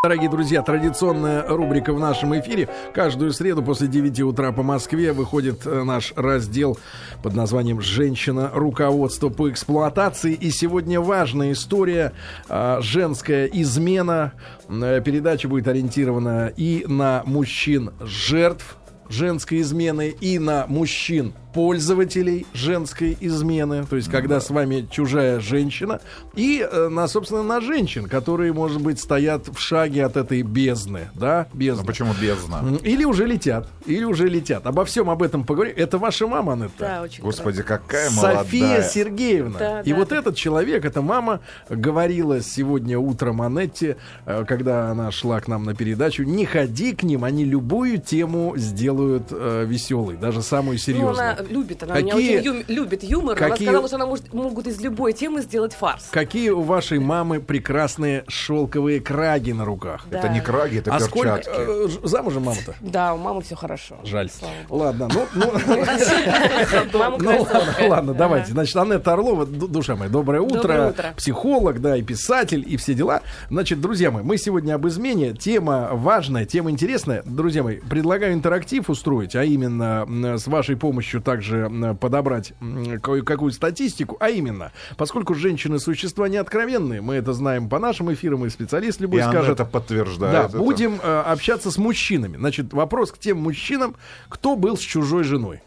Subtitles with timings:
[0.00, 2.68] Дорогие друзья, традиционная рубрика в нашем эфире.
[2.94, 6.78] Каждую среду после 9 утра по Москве выходит э, наш раздел
[7.20, 8.48] под названием «Женщина.
[8.54, 10.34] Руководство по эксплуатации».
[10.34, 12.12] И сегодня важная история
[12.48, 14.34] а, «Женская измена».
[14.68, 18.77] Э, передача будет ориентирована и на мужчин-жертв
[19.08, 26.00] женской измены, и на мужчин пользователей женской измены, то есть когда с вами чужая женщина,
[26.34, 31.08] и э, на, собственно, на женщин, которые, может быть, стоят в шаге от этой бездны,
[31.14, 31.82] да, бездны.
[31.82, 32.62] Ну, почему бездна?
[32.82, 34.66] Или уже летят, или уже летят.
[34.66, 35.74] Обо всем об этом поговорим.
[35.76, 36.78] Это ваша мама, Анетта?
[36.78, 38.82] Да, очень Господи, какая София молодая.
[38.88, 39.58] Сергеевна.
[39.58, 40.16] Да, и да, вот да.
[40.16, 45.74] этот человек, эта мама, говорила сегодня утром Анетте, э, когда она шла к нам на
[45.74, 48.97] передачу, не ходи к ним, они любую тему сделают
[49.30, 51.12] э, веселой, даже самую Ну, серьезную.
[51.16, 53.36] она любит, она меня Какие- очень ю- любит юмор.
[53.36, 56.08] какие- Она сказала, что она может, могут из любой темы сделать фарс.
[56.10, 60.06] Какие у вашей мамы прекрасные шелковые краги на руках.
[60.10, 60.18] Да.
[60.18, 61.50] Это не краги, это а сколько перчатки.
[61.56, 62.74] э, ж- замужем мама-то?
[62.80, 63.96] Да, у мамы все хорошо.
[64.04, 64.28] Жаль.
[64.30, 64.82] Слава богу.
[64.84, 65.52] Ладно, ну, ну,
[66.98, 67.46] Мама Ну
[67.88, 68.52] ладно, давайте.
[68.52, 70.56] Значит, Анетта Орлова, ду- душа моя, доброе утро.
[70.58, 71.14] Доброе утро.
[71.16, 73.22] Психолог, да, и писатель, и все дела.
[73.50, 75.32] Значит, друзья мои, мы сегодня об измене.
[75.34, 77.22] Тема важная, тема интересная.
[77.24, 80.06] Друзья мои, предлагаю интерактив устроить, а именно
[80.38, 84.16] с вашей помощью также подобрать м, ка- какую статистику.
[84.20, 89.20] А именно, поскольку женщины существа неоткровенные, мы это знаем по нашим эфирам, и специалист любой
[89.20, 89.52] И скажет.
[89.52, 90.32] это подтверждает.
[90.32, 90.58] Да, это.
[90.58, 92.36] будем э, общаться с мужчинами.
[92.36, 93.96] Значит, вопрос к тем мужчинам,
[94.28, 95.62] кто был с чужой женой.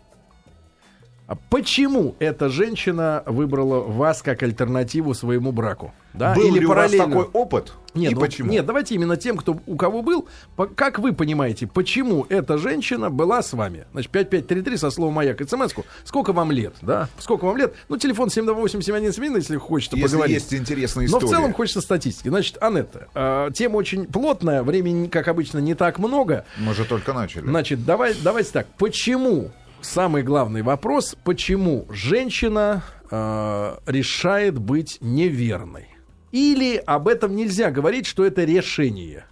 [1.28, 5.94] А почему эта женщина выбрала вас как альтернативу своему браку?
[6.14, 6.34] Да?
[6.36, 7.06] Был Или ли у вас параллельно?
[7.08, 7.74] такой опыт?
[7.94, 8.50] Нет, И ну, почему?
[8.52, 10.28] нет, давайте именно тем, кто у кого был.
[10.56, 13.86] По- как вы понимаете, почему эта женщина была с вами?
[13.92, 15.86] Значит, 5533 со словом маяк смс-ку.
[16.06, 17.10] Сколько вам лет, да?
[17.20, 17.74] Сколько вам лет?
[17.90, 20.36] Ну, телефон 728-7171, если хочется Если поговорить.
[20.36, 21.26] есть интересные Но истории.
[21.28, 22.30] в целом хочется статистики.
[22.30, 26.46] Значит, Анетта, э, тема очень плотная, времени, как обычно, не так много.
[26.58, 27.46] Мы же только начали.
[27.46, 28.68] Значит, давай, давайте так.
[28.78, 29.52] Почему,
[29.82, 35.88] самый главный вопрос, почему женщина э, решает быть неверной?
[36.32, 39.26] Или об этом нельзя говорить, что это решение?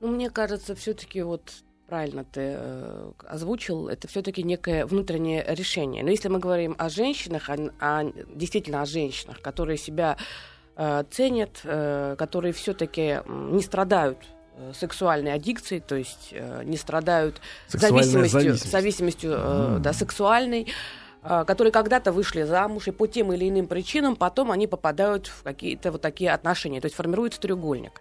[0.00, 1.52] Ну, мне кажется, все-таки вот
[1.86, 6.02] правильно ты э, озвучил, это все-таки некое внутреннее решение.
[6.02, 10.16] Но если мы говорим о женщинах, о, о- действительно о женщинах, которые себя
[10.76, 14.18] э, ценят, э, которые все-таки не страдают
[14.56, 18.70] э, сексуальной аддикцией, то есть э, не страдают зависимостью, зависимость.
[18.70, 20.66] зависимостью э, да, сексуальной,
[21.44, 25.92] которые когда-то вышли замуж, и по тем или иным причинам потом они попадают в какие-то
[25.92, 28.00] вот такие отношения, то есть формируется треугольник.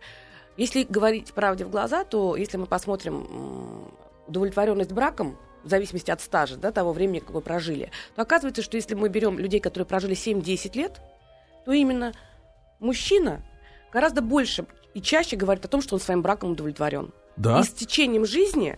[0.58, 3.88] Если говорить правде в глаза, то если мы посмотрим
[4.28, 8.76] удовлетворенность браком, в зависимости от стажа, да, того времени, как вы прожили, то оказывается, что
[8.76, 11.00] если мы берем людей, которые прожили 7-10 лет,
[11.66, 12.14] то именно
[12.80, 13.42] мужчина
[13.92, 17.14] гораздо больше и чаще говорит о том, что он своим браком удовлетворен.
[17.38, 17.62] Да?
[17.62, 18.78] И с течением жизни,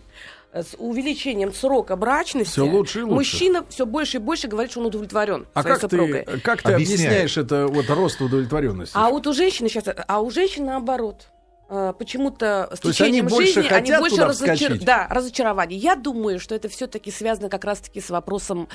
[0.52, 3.14] с увеличением срока брачности, Всё лучше и лучше.
[3.14, 6.24] мужчина все больше и больше говорит, что он удовлетворен А своей как супругой.
[6.24, 6.96] ты, как ты Объясняй.
[7.06, 8.92] объясняешь это вот рост удовлетворенности?
[8.96, 11.28] А вот у женщины сейчас, а у женщин наоборот.
[11.68, 15.78] Э, Почему-то с То они течением больше жизни они больше туда разочар- да, разочарование.
[15.78, 18.68] Я думаю, что это все-таки связано как раз-таки с вопросом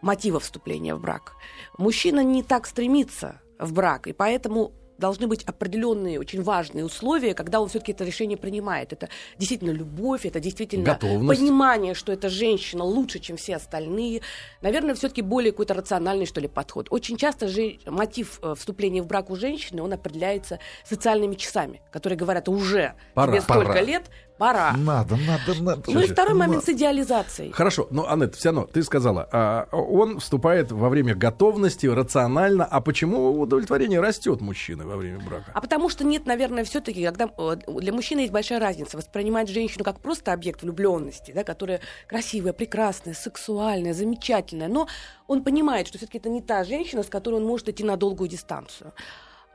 [0.00, 1.32] мотива вступления в брак.
[1.76, 7.60] Мужчина не так стремится в брак, и поэтому должны быть определенные очень важные условия, когда
[7.60, 8.92] он все-таки это решение принимает.
[8.92, 9.08] Это
[9.38, 11.40] действительно любовь, это действительно Готовность.
[11.40, 14.22] понимание, что эта женщина лучше, чем все остальные.
[14.62, 16.88] Наверное, все-таки более какой-то рациональный, что ли, подход.
[16.90, 22.18] Очень часто же мотив э, вступления в брак у женщины, он определяется социальными часами, которые
[22.18, 23.80] говорят, уже Пора, тебе столько пора.
[23.82, 24.04] лет,
[24.38, 24.72] пора.
[24.76, 25.82] Надо, надо, надо.
[25.86, 27.52] Ну и второй Ну, момент с идеализацией.
[27.52, 32.64] Хорошо, но, Аннет, все равно, ты сказала, а, он вступает во время готовности, рационально.
[32.64, 35.50] А почему удовлетворение растет мужчины во время брака?
[35.52, 39.84] А потому что нет, наверное, все-таки, когда э, для мужчины есть большая разница воспринимать женщину
[39.84, 44.88] как просто объект влюбленности, да, которая красивая, прекрасная, сексуальная, замечательная, но
[45.26, 48.28] он понимает, что все-таки это не та женщина, с которой он может идти на долгую
[48.28, 48.92] дистанцию.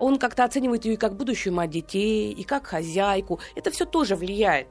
[0.01, 3.39] Он как-то оценивает ее и как будущую мать детей, и как хозяйку.
[3.55, 4.67] Это все тоже влияет.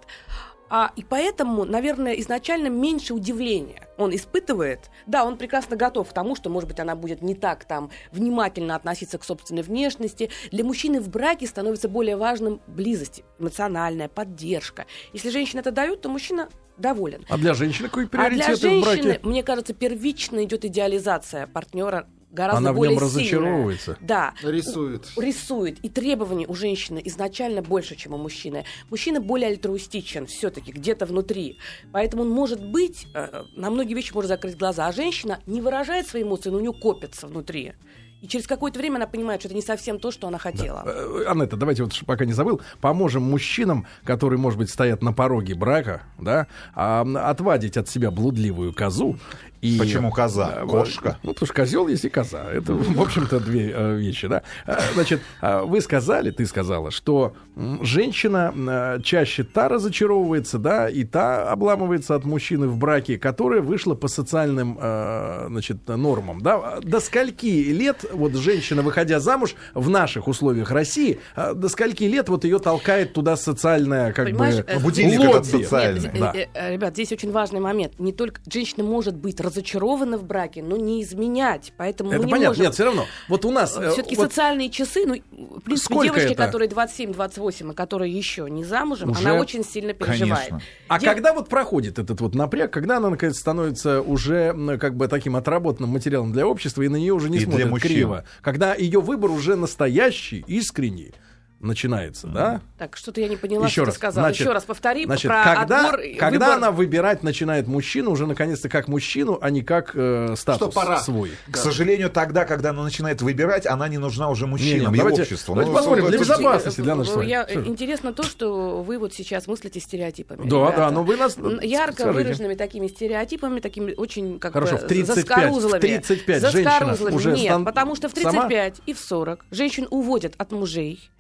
[0.69, 4.91] А, и поэтому, наверное, изначально меньше удивления он испытывает.
[5.07, 8.75] Да, он прекрасно готов к тому, что, может быть, она будет не так там внимательно
[8.75, 10.31] относиться к собственной внешности.
[10.51, 14.87] Для мужчины в браке становится более важным близость, эмоциональная поддержка.
[15.13, 17.25] Если женщина это дает, то мужчина доволен.
[17.29, 19.21] А для женщины какой А для приоритет в женщины, браке?
[19.23, 23.23] мне кажется, первично идет идеализация партнера гораздо Она в более нем сильная.
[23.23, 23.97] разочаровывается.
[24.01, 24.35] Да.
[24.43, 25.09] Рисует.
[25.17, 25.79] Рисует.
[25.81, 28.65] И требований у женщины изначально больше, чем у мужчины.
[28.91, 31.59] Мужчина более альтруистичен все-таки где-то внутри.
[31.93, 34.87] Поэтому он может быть, э, на многие вещи может закрыть глаза.
[34.87, 37.75] А женщина не выражает свои эмоции, но у нее копятся внутри.
[38.21, 40.83] И через какое-то время она понимает, что это не совсем то, что она хотела.
[40.85, 45.55] Э, Анетта, давайте вот, пока не забыл, поможем мужчинам, которые, может быть, стоят на пороге
[45.55, 49.19] брака, да, а, отвадить от себя блудливую козу.
[49.61, 50.65] И, Почему коза?
[50.67, 51.19] Кошка?
[51.23, 52.51] Ну, потому что козел есть и коза.
[52.51, 54.43] Это, в общем-то, две э, вещи, да.
[54.67, 57.35] А, Значит, а, вы сказали, ты сказала, что
[57.83, 63.95] женщина э, чаще та разочаровывается, да, и та обламывается от мужчины в браке, которая вышла
[63.95, 66.79] по социальным, э, значит, нормам, да.
[66.83, 72.45] До скольки лет вот женщина, выходя замуж в наших условиях России, до скольки лет вот
[72.45, 75.67] ее толкает туда социальная, как Понимаешь, бы, Будильник лобби?
[75.71, 76.71] Нет, Да.
[76.71, 77.99] ребят, здесь очень важный момент.
[77.99, 81.73] Не только женщина может быть разочарована в браке, но не изменять.
[81.77, 82.49] Поэтому Это мы не понятно.
[82.51, 82.65] можем...
[82.65, 83.07] Нет, все равно.
[83.29, 83.77] Вот у нас...
[83.77, 86.47] э, Все-таки вот- социальные часы, ну, в принципе, Сколько девочки, это?
[86.47, 89.21] которые 27-28, а которые еще не замужем, Уже?
[89.29, 90.49] она очень сильно переживает.
[90.49, 90.61] Конечно.
[90.89, 95.09] А Дев- когда вот проходит этот вот напряг, когда она, наконец, становится уже как бы
[95.09, 99.01] таким отработанным материалом для общества, и на нее уже не И смотрят криво, когда ее
[99.01, 101.13] выбор уже настоящий, искренний,
[101.61, 102.61] начинается, да?
[102.79, 104.25] Так, что-то я не поняла, Еще что раз, ты сказал.
[104.25, 106.01] значит, Еще раз повтори Значит, про когда, отбор.
[106.19, 106.57] когда выбор.
[106.57, 111.01] она выбирать начинает мужчину, уже наконец-то как мужчину, а не как э, статус пора.
[111.01, 111.33] свой.
[111.51, 115.23] К сожалению, тогда, когда она начинает выбирать, она не нужна уже мужчинам Не-не, и давайте-
[115.23, 115.55] обществу.
[115.55, 117.29] давайте Ну, посмотрим, для безопасности для нашей Э, с вами.
[117.29, 117.61] я- Что?
[117.67, 120.49] Интересно то, что вы вот сейчас мыслите стереопипами.
[120.49, 120.77] Да, ребята.
[120.79, 122.19] да, но вы нас- Ярко скажите.
[122.25, 125.79] выраженными такими стереотипами, такими очень как Хорошо, бы в 35, заскорузлыми.
[125.79, 128.31] в 35 женщина уже Нет, стан- потому что в сама?
[128.49, 131.11] 35 и в 40 женщин уводят от мужей.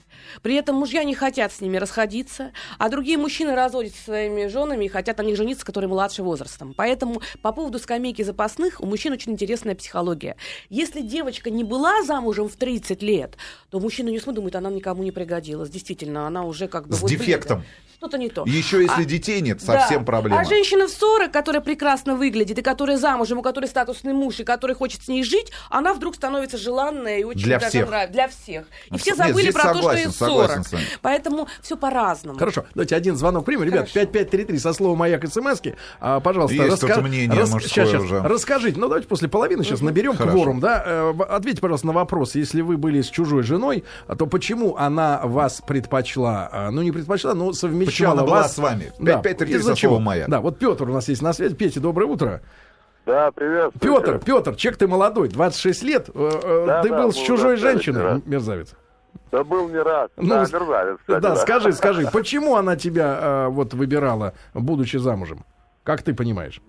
[0.42, 4.86] При этом мужья не хотят с ними расходиться, а другие мужчины разводятся со своими женами
[4.86, 6.74] и хотят на них жениться, которые младше возрастом.
[6.76, 10.36] Поэтому по поводу скамейки запасных у мужчин очень интересная психология.
[10.68, 13.36] Если девочка не была замужем в 30 лет,
[13.70, 15.70] то мужчина не смотрит, думает, она никому не пригодилась.
[15.70, 16.94] Действительно, она уже как бы...
[16.94, 17.64] С вот дефектом.
[17.96, 18.44] Что-то не то.
[18.46, 19.80] Еще если А- детей нет, да.
[19.80, 20.40] совсем проблема.
[20.40, 24.44] А женщина в 40, которая прекрасно выглядит, и которая замужем, у которой статусный муж, и
[24.44, 27.88] который хочет с ней жить, она вдруг становится желанная и очень Для даже всех.
[27.90, 28.64] нрав- Для всех.
[28.86, 30.66] И Ну, все нет, забыли про то, согласен, что ей согласен 40.
[30.66, 30.84] с вами.
[31.02, 32.38] Поэтому все по-разному.
[32.38, 33.62] Хорошо, давайте один звонок примем.
[33.64, 33.94] Ребят, Хорошо.
[34.06, 35.74] 5533 со словом «Маяк» смски.
[36.00, 38.02] А, пожалуйста, Есть тут мнение рас- мужское щас, щас.
[38.02, 38.20] уже.
[38.22, 38.78] расскажите.
[38.80, 40.32] Ну, давайте после половины сейчас наберем Хорошо.
[40.36, 40.82] кворум, да?
[40.86, 42.34] Э, Ответьте, пожалуйста, на вопрос.
[42.34, 46.48] Если вы были с чужой женой, а то почему она вас предпочла?
[46.52, 48.54] а, Ну, не предпочла, но совмещала Почему она была вас...
[48.54, 48.92] с вами?
[48.98, 50.28] Да, 5533 из-за со словом «Маяк».
[50.28, 51.54] Да, вот Петр у нас есть на связи.
[51.54, 52.40] Петя, доброе утро.
[53.06, 53.72] Да, привет.
[53.80, 56.08] Петр, Петр, чек ты молодой, 26 лет.
[56.14, 58.20] э, э, Да, ты да, был с чужой женщиной, раз.
[58.26, 58.74] мерзавец.
[59.30, 60.10] Да был не раз.
[60.16, 65.44] Ну, да, мерзавец, кстати, да, скажи, скажи, почему она тебя э, вот выбирала, будучи замужем?
[65.84, 66.60] Как ты понимаешь?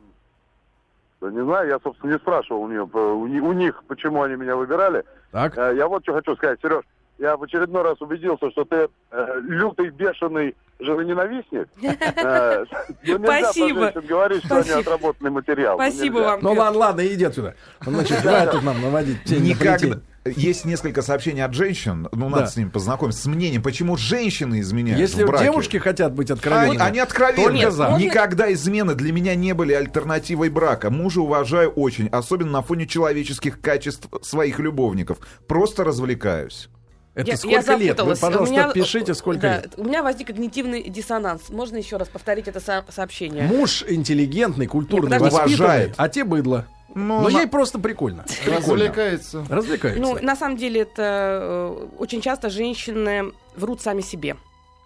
[1.21, 4.35] Да не знаю, я, собственно, не спрашивал у нее, у, ни- у них, почему они
[4.35, 5.03] меня выбирали.
[5.31, 5.57] Так?
[5.57, 6.83] Э, Я вот что хочу сказать, Сереж.
[7.21, 11.67] Я в очередной раз убедился, что ты э, лютый, бешеный женоненавистник.
[12.23, 12.65] Э,
[13.03, 13.91] ну, Спасибо.
[14.01, 14.79] говорить, что они Спасибо.
[14.79, 15.77] отработанный материал.
[15.77, 16.39] Ну, Спасибо вам.
[16.41, 17.55] Ну ладно, ладно, иди отсюда.
[17.79, 19.99] Значит, давай тут нам наводить Никогда.
[20.25, 22.37] Есть несколько сообщений от женщин, ну, Да.
[22.37, 25.45] надо с ними познакомиться, с мнением, почему женщины изменяют Если в браке.
[25.45, 27.43] девушки хотят быть Они, откровенными, они откровенны.
[27.43, 27.97] только за.
[27.99, 30.89] Никогда измены для меня не были альтернативой брака.
[30.89, 35.19] Мужа уважаю очень, особенно на фоне человеческих качеств своих любовников.
[35.47, 36.69] Просто развлекаюсь.
[37.13, 37.79] Это Я- сколько я лет?
[37.79, 38.19] Вы, запуталась.
[38.19, 39.73] пожалуйста, У меня- пишите, сколько да, лет.
[39.77, 41.49] У меня возник когнитивный диссонанс.
[41.49, 43.43] Можно еще раз повторить это со- сообщение?
[43.47, 45.93] Муж интеллигентный, культурный, Нет, Уважает.
[45.97, 46.67] а те быдло.
[46.93, 48.25] Ну, Но на- ей просто прикольно.
[48.45, 49.45] Развлекается.
[49.49, 50.01] Развлекается.
[50.01, 54.35] Ну, на самом деле, это э, очень часто женщины врут сами себе.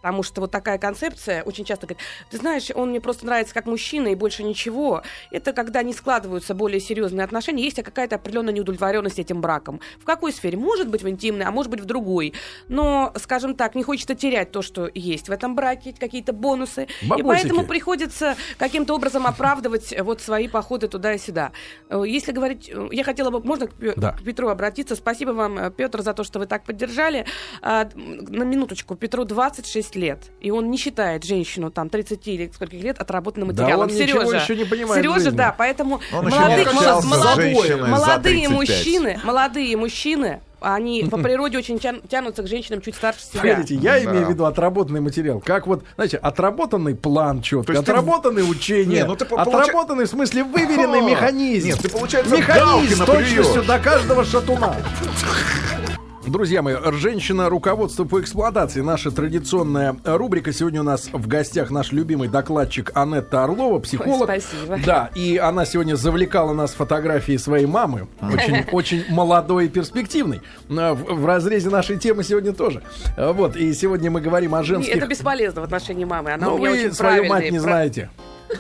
[0.06, 3.66] Потому что вот такая концепция очень часто говорит, ты знаешь, он мне просто нравится как
[3.66, 5.02] мужчина и больше ничего.
[5.32, 9.82] Это когда не складываются более серьезные отношения, есть какая-то определенная неудовлетворенность этим браком.
[10.00, 10.60] В какой сфере?
[10.60, 12.34] Может быть в интимной, а может быть в другой.
[12.68, 16.88] Но, скажем так, не хочется терять то, что есть в этом браке, какие-то бонусы.
[17.02, 17.22] Бабосики.
[17.22, 21.52] И поэтому приходится каким-то образом оправдывать э, вот свои походы туда и сюда.
[21.90, 24.12] Э, Если говорить, э, я хотела бы, можно к Да.
[24.12, 24.96] к Петру обратиться?
[24.96, 27.26] Спасибо вам, Петр, за то, что вы так поддержали.
[27.64, 32.84] А, на минуточку, Петру 26 лет, и он не считает женщину там 30 или скольких
[32.84, 33.90] лет отработанным Да материалом.
[33.90, 35.38] он ничего Сережа, еще не понимает Сережа, жизни.
[35.38, 38.50] да, поэтому Он еще молодые, молодые- молодые 35.
[38.52, 43.42] мужчины, молодые мужчины, они по природе очень тян- тянутся к женщинам чуть старше себя.
[43.42, 44.04] Погодите, я Да.
[44.06, 45.40] имею в виду отработанный материал.
[45.40, 50.06] Как вот, знаете, отработанный план четко, То есть ты- отработанные учения, Не, ну ты отработанный
[50.06, 51.06] в смысле выверенный Ха!
[51.10, 51.68] механизм.
[51.68, 54.76] Нет, ты, получается, механизм с точностью до каждого шатуна.
[56.28, 58.82] Друзья мои, женщина руководство по эксплуатации.
[58.82, 60.52] Наша традиционная рубрика.
[60.52, 64.28] Сегодня у нас в гостях наш любимый докладчик Анетта Орлова, психолог.
[64.30, 64.80] Ой, спасибо.
[64.84, 68.08] Да, и она сегодня завлекала нас фотографией своей мамы.
[68.22, 70.42] Очень, очень молодой и перспективной.
[70.70, 72.82] А, В, в разрезе нашей темы сегодня тоже.
[73.18, 74.96] Вот, и сегодня мы говорим о женских...
[74.96, 76.32] Это бесполезно в отношении мамы.
[76.32, 78.10] Она Но у меня вы очень свою мать не знаете.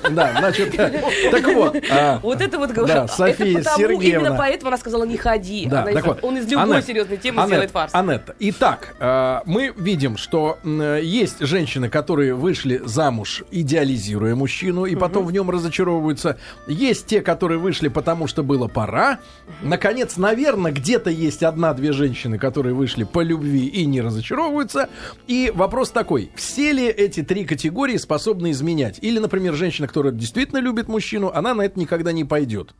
[0.09, 1.75] Да, значит, так вот.
[1.91, 4.27] а, Вот это вот Да, София Сергеевна.
[4.27, 5.67] Именно поэтому она сказала не ходи.
[5.67, 6.19] Да, так вот.
[6.23, 7.93] Он из любой серьезной темы Анет, сделает фарс.
[7.93, 15.25] Анетта, итак, э, мы видим, что есть женщины, которые вышли замуж, идеализируя мужчину, и потом
[15.25, 16.37] в нем разочаровываются.
[16.67, 19.19] Есть те, которые вышли, потому что было пора.
[19.61, 24.89] Наконец, наверное, где-то есть одна-две женщины, которые вышли по любви и не разочаровываются.
[25.27, 28.99] И вопрос такой, все ли эти три категории способны изменять?
[29.01, 32.73] Или, например, женщина, которая действительно любит мужчину, она на это никогда не пойдет.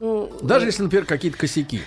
[0.00, 1.82] Ну, Даже если, например, какие-то косяки.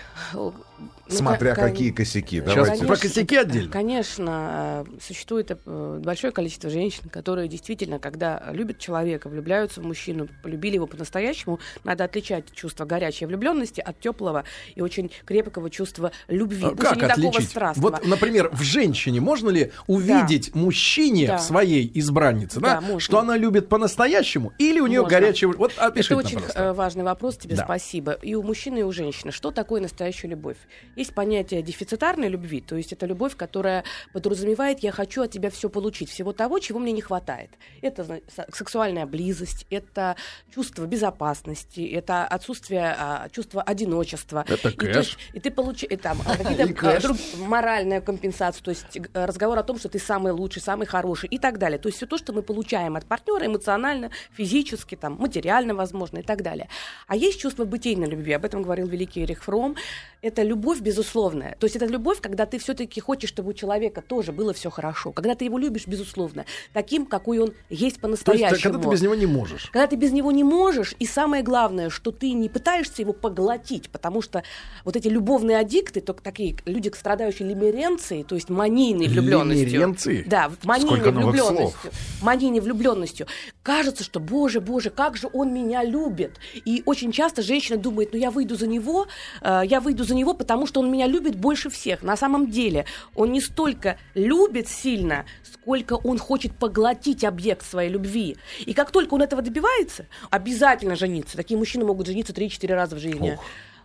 [1.09, 2.41] Ну, Смотря кон- какие косяки.
[2.41, 2.85] Сейчас Давайте.
[2.85, 3.71] про косяки отдельно.
[3.71, 10.27] Конечно, э, существует э, большое количество женщин, которые действительно, когда любят человека, влюбляются в мужчину,
[10.43, 14.43] полюбили его по-настоящему, надо отличать чувство горячей влюбленности от теплого
[14.75, 16.65] и очень крепкого чувства любви.
[16.65, 17.49] А Как не такого отличить?
[17.49, 17.91] страстного.
[17.91, 21.37] Вот, например, в женщине можно ли увидеть мужчине Да.
[21.37, 22.99] в своей избраннице, да, Да, можно.
[22.99, 25.19] что она любит по-настоящему, или у нее Можно.
[25.19, 25.51] горячая...
[25.53, 26.73] Вот опишите Это очень пожалуйста.
[26.73, 27.63] важный вопрос, тебе Да.
[27.65, 28.11] спасибо.
[28.21, 29.31] И у мужчины, и у женщины.
[29.31, 30.57] Что такое настоящая любовь?
[30.99, 35.69] Есть понятие дефицитарной любви, то есть это любовь, которая подразумевает, я хочу от тебя все
[35.69, 37.51] получить, всего того, чего мне не хватает.
[37.81, 38.19] Это
[38.53, 40.17] сексуальная близость, это
[40.53, 44.43] чувство безопасности, это отсутствие а, чувства одиночества.
[44.45, 44.95] Это и, то кэш.
[44.97, 49.63] есть- и ты получаешь там а, какие-то И а, моральная компенсация, то есть разговор о
[49.63, 51.79] том, что ты самый лучший, самый хороший и так далее.
[51.79, 56.23] То есть все то, что мы получаем от партнера эмоционально, физически, там, материально, возможно, и
[56.23, 56.67] так далее.
[57.07, 59.77] А есть чувство бытийной любви, об этом говорил великий Эрих Фром.
[60.21, 61.55] Это любовь безусловная.
[61.59, 65.11] То есть это любовь, когда ты все-таки хочешь, чтобы у человека тоже было все хорошо.
[65.11, 68.73] Когда ты его любишь, безусловно, таким, какой он есть То есть, по-настоящему.
[68.73, 69.69] когда ты без него не можешь.
[69.71, 73.89] Когда ты без него не можешь, и самое главное, что ты не пытаешься его поглотить,
[73.91, 74.41] потому что
[74.83, 79.67] вот эти любовные аддикты, только такие люди, страдающие лимеренцией, то есть манийной влюбленностью.
[79.67, 80.23] Лимеренции?
[80.25, 81.91] Да, манийной влюбленностью.
[82.23, 83.27] Манийной влюбленностью.
[83.61, 86.39] Кажется, что, боже, боже, как же он меня любит.
[86.65, 89.05] И очень часто женщина думает, ну я выйду за него,
[89.41, 92.01] э, я выйду за него, потому что он меня любит больше всех.
[92.03, 98.37] На самом деле он не столько любит сильно, сколько он хочет поглотить объект своей любви.
[98.65, 101.37] И как только он этого добивается, обязательно жениться.
[101.37, 103.37] Такие мужчины могут жениться 3-4 раза в жизни.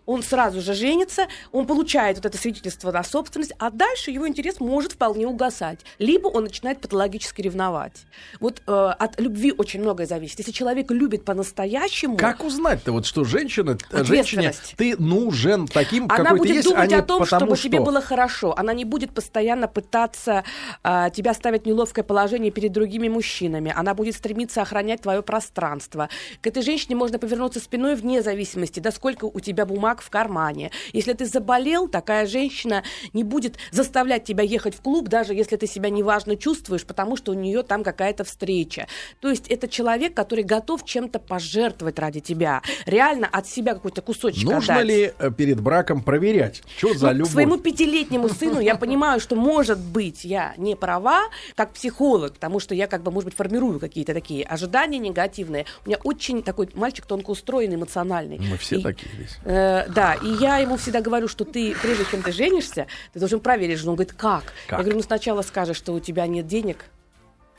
[0.06, 4.60] Он сразу же женится, он получает вот это свидетельство на собственность, а дальше его интерес
[4.60, 5.80] может вполне угасать.
[5.98, 8.04] Либо он начинает патологически ревновать.
[8.40, 10.38] Вот э, от любви очень многое зависит.
[10.38, 16.16] Если человек любит по-настоящему, Как узнать-то, вот что женщина, э, женщине ты нужен таким, она
[16.16, 17.84] какой ты будет есть, думать а о том, чтобы тебе что.
[17.84, 18.54] было хорошо.
[18.56, 20.44] Она не будет постоянно пытаться
[20.82, 23.72] а, тебя ставить в неловкое положение перед другими мужчинами.
[23.74, 26.08] Она будет стремиться охранять твое пространство.
[26.40, 30.70] К этой женщине можно повернуться спиной вне зависимости, да сколько у тебя бумаг в кармане.
[30.92, 32.82] Если ты заболел, такая женщина
[33.12, 37.32] не будет заставлять тебя ехать в клуб, даже если ты себя неважно чувствуешь, потому что
[37.32, 38.86] у нее там какая-то встреча.
[39.20, 42.62] То есть это человек, который готов чем-то пожертвовать ради тебя.
[42.86, 44.86] Реально от себя какой-то кусочек Нужно отдать.
[44.86, 47.32] ли э, перед браком проверять, что за Ну, любовь?
[47.32, 51.22] Своему пятилетнему сыну я понимаю, что, может быть, я не права,
[51.54, 55.66] как психолог, потому что я, как бы, может быть, формирую какие-то такие ожидания негативные.
[55.84, 58.38] У меня очень такой мальчик тонко устроенный, эмоциональный.
[58.38, 59.36] Мы все И, такие здесь.
[59.44, 63.40] э, да, и я ему всегда говорю, что ты, прежде чем ты женишься, ты должен
[63.40, 63.92] проверить жену.
[63.92, 64.44] Он говорит, как?
[64.66, 64.78] Как?
[64.78, 66.86] Я говорю, ну сначала скажешь, что у тебя нет денег,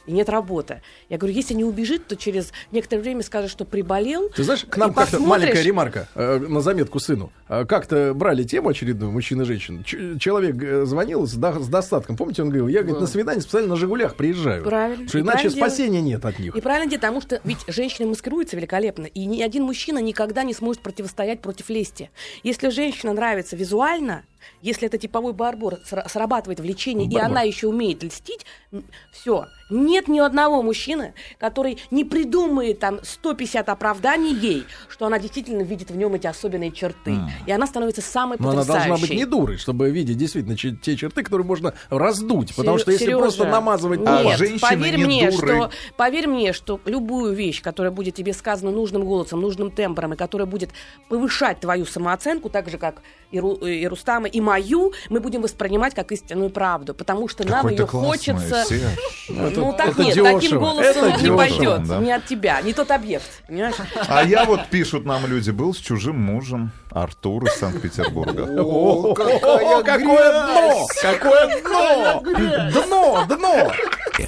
[0.05, 0.81] и нет работы.
[1.09, 4.29] Я говорю, если не убежит, то через некоторое время скажет, что приболел.
[4.29, 7.31] Ты знаешь, к нам как-то маленькая ремарка э, на заметку сыну.
[7.49, 9.83] Э, как-то брали тему очередную мужчина и женщина.
[9.83, 12.17] Ч- человек э, звонил с, до- с достатком.
[12.17, 14.63] Помните, он говорил, я говорит, на свидание специально на Жигулях приезжаю.
[14.63, 15.07] Правильно.
[15.07, 16.55] Что иначе правильно спасения нет от них.
[16.55, 20.53] И правильно делать, потому что ведь женщина маскируется великолепно, и ни один мужчина никогда не
[20.53, 22.09] сможет противостоять против лести.
[22.43, 24.23] Если женщина нравится визуально,
[24.61, 27.31] если это типовой барбор сра- срабатывает влечение, и Барбор.
[27.31, 28.45] она еще умеет льстить,
[29.11, 29.47] все.
[29.69, 35.89] Нет ни одного мужчины, который не придумает там 150 оправданий ей, что она действительно видит
[35.89, 37.15] в нем эти особенные черты.
[37.47, 38.89] И она становится самой Но она потрясающей.
[38.89, 42.55] должна быть не дурой, чтобы видеть действительно те черты, которые можно раздуть.
[42.55, 44.01] Потому что если Сережа, просто намазывать...
[44.05, 45.47] А Нет, женщины поверь не мне, дуры.
[45.47, 50.15] что поверь мне, что любую вещь, которая будет тебе сказана нужным голосом, нужным тембром, и
[50.15, 50.69] которая будет
[51.09, 53.01] повышать твою самооценку, так же как
[53.35, 57.67] и, Ру- и Рустама, и мою, мы будем воспринимать как истинную правду, потому что нам
[57.67, 58.63] ее хочется.
[59.27, 60.39] Это- ну так это нет, дешево.
[60.39, 61.97] таким голосом Это не дешево, пойдет, да.
[61.99, 63.75] не от тебя, не тот объект, понимаешь?
[64.07, 68.47] А я вот пишут нам люди, был с чужим мужем Артур из Санкт-Петербурга.
[68.61, 69.13] О,
[69.83, 69.83] какое
[70.31, 70.87] дно!
[71.01, 72.23] Какое дно!
[72.71, 73.71] Дно, дно!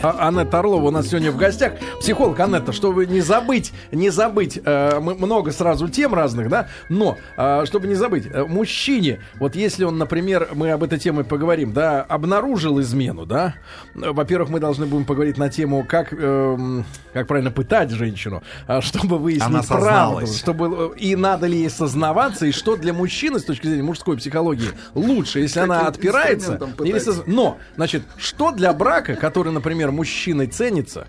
[0.02, 1.74] А, Анетта Орлова у нас сегодня в гостях.
[2.00, 2.40] Психолог.
[2.40, 7.64] Анетта, чтобы не забыть, не забыть, э, мы много сразу тем разных, да, но, э,
[7.66, 12.02] чтобы не забыть, э, мужчине, вот если он, например, мы об этой теме поговорим, да,
[12.04, 13.56] обнаружил измену, да,
[13.96, 16.82] во-первых, мы должны будем поговорить на тему, как, э,
[17.14, 21.70] как правильно пытать женщину, э, чтобы выяснить Она правду, чтобы, э, и надо ли ей
[21.70, 26.52] сознаваться, и что для мужчины с точки зрения мужской психологии лучше, если она Каким отпирается,
[26.54, 31.08] инструментом или соз- но, значит, что для брака, который, например, мужчиной ценится,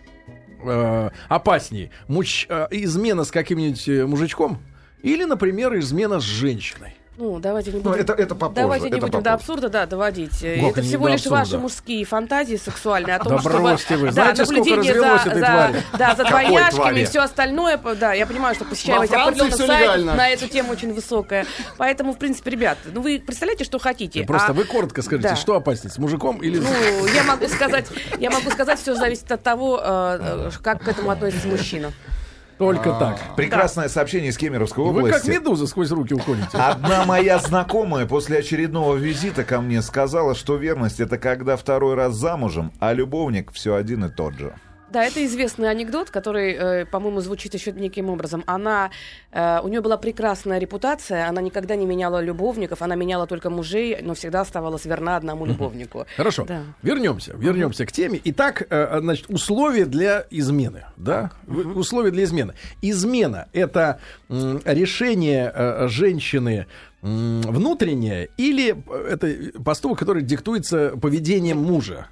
[0.63, 1.91] э, опаснее?
[2.07, 4.59] Муж, э, измена с каким-нибудь э, мужичком?
[5.03, 6.95] Или, например, измена с женщиной?
[7.19, 8.01] Ну, давайте не Ну, будем...
[8.01, 8.63] это, это попозже.
[8.63, 9.35] Давайте не это будем до попозже.
[9.35, 10.39] абсурда, да, доводить.
[10.39, 11.37] Как это не всего до лишь абсурда?
[11.39, 13.59] ваши мужские фантазии сексуальные о том, Да чтобы...
[13.59, 14.07] бросьте вы.
[14.07, 15.83] Да, Знаете, наблюдение за, за- твари?
[15.99, 17.01] Да, за твари?
[17.01, 17.77] и все остальное.
[17.99, 21.45] Да, я понимаю, что посещаемость определенных сайтов на эту тему очень высокая.
[21.77, 24.23] Поэтому, в принципе, ребят, ну вы представляете, что хотите.
[24.23, 25.37] Просто а- вы коротко скажите, да.
[25.37, 26.59] что опаснее, с мужиком или...
[26.59, 27.87] Ну, я могу сказать,
[28.21, 31.93] я могу сказать, все зависит от того, э, э, как к этому относится мужчина.
[32.59, 33.21] Только так.
[33.37, 35.31] Прекрасное сообщение из Кемеровской Вы как области.
[35.31, 36.59] медуза сквозь руки уходите.
[36.59, 42.15] Одна моя знакомая после очередного визита ко мне сказала, что верность это когда второй раз
[42.15, 44.55] замужем, а любовник все один и тот же.
[44.91, 48.43] Да, это известный анекдот, который, э, по-моему, звучит еще неким образом.
[48.47, 48.91] Она,
[49.33, 53.99] э, у нее была прекрасная репутация, она никогда не меняла любовников, она меняла только мужей,
[54.03, 56.07] но всегда оставалась верна одному любовнику.
[56.17, 56.63] Хорошо, Да.
[56.83, 58.21] вернемся, вернемся к теме.
[58.25, 61.33] Итак, э, значит, условия для измены, да?
[61.47, 62.55] Условия для измены.
[62.81, 65.53] Измена— это решение
[65.89, 66.67] женщины
[67.03, 68.75] внутреннее или
[69.11, 72.07] это поступок, который диктуется поведением мужа?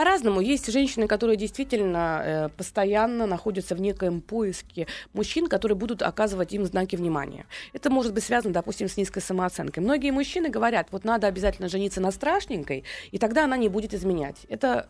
[0.00, 0.40] По-разному.
[0.40, 6.64] Есть женщины, которые действительно э, постоянно находятся в некоем поиске мужчин, которые будут оказывать им
[6.64, 7.44] знаки внимания.
[7.74, 9.82] Это может быть связано, допустим, с низкой самооценкой.
[9.82, 14.46] Многие мужчины говорят, вот надо обязательно жениться на страшненькой, и тогда она не будет изменять.
[14.48, 14.88] Это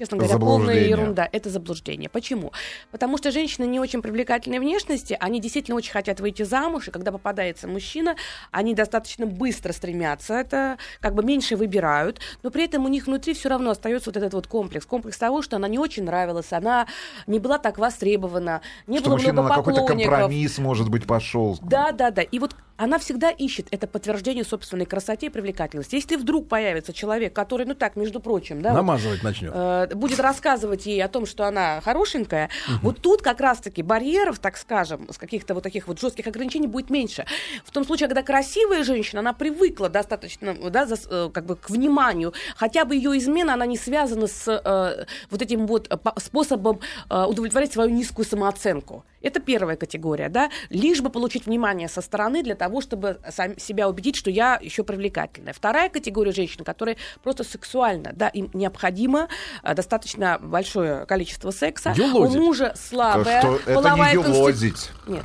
[0.00, 1.28] Честно говоря, полная ерунда.
[1.30, 2.08] Это заблуждение.
[2.08, 2.52] Почему?
[2.90, 7.12] Потому что женщины не очень привлекательной внешности, они действительно очень хотят выйти замуж, и когда
[7.12, 8.16] попадается мужчина,
[8.50, 13.34] они достаточно быстро стремятся, это как бы меньше выбирают, но при этом у них внутри
[13.34, 14.86] все равно остается вот этот вот комплекс.
[14.86, 16.86] Комплекс того, что она не очень нравилась, она
[17.26, 20.10] не была так востребована, не Что было мужчина много на какой-то поклонников.
[20.14, 21.58] компромисс, может быть, пошел.
[21.60, 22.22] Да, да, да.
[22.22, 25.96] И вот она всегда ищет это подтверждение собственной красоте и привлекательности.
[25.96, 29.52] Если вдруг появится человек, который, ну так, между прочим, да, вот, Намазывать начнет.
[29.54, 32.50] э, будет рассказывать ей о том, что она хорошенькая,
[32.82, 36.90] вот тут как раз-таки барьеров, так скажем, с каких-то вот таких вот жестких ограничений будет
[36.90, 37.26] меньше.
[37.64, 41.70] В том случае, когда красивая женщина, она привыкла достаточно, да, за- э, как бы к
[41.70, 46.18] вниманию, хотя бы ее измена, она не связана с э, вот этим вот э, по-
[46.20, 49.04] способом э, удовлетворить свою низкую самооценку.
[49.22, 53.86] Это первая категория, да, лишь бы получить внимание со стороны для того, чтобы сам себя
[53.88, 55.52] убедить, что я еще привлекательная.
[55.52, 59.28] Вторая категория женщин, которые просто сексуально, да, им необходимо
[59.62, 61.92] э, достаточно большое количество секса.
[61.96, 62.36] Юлозить.
[62.36, 64.38] У мужа слабая что это половая не конституция.
[64.38, 64.90] юлозить.
[65.06, 65.24] Нет.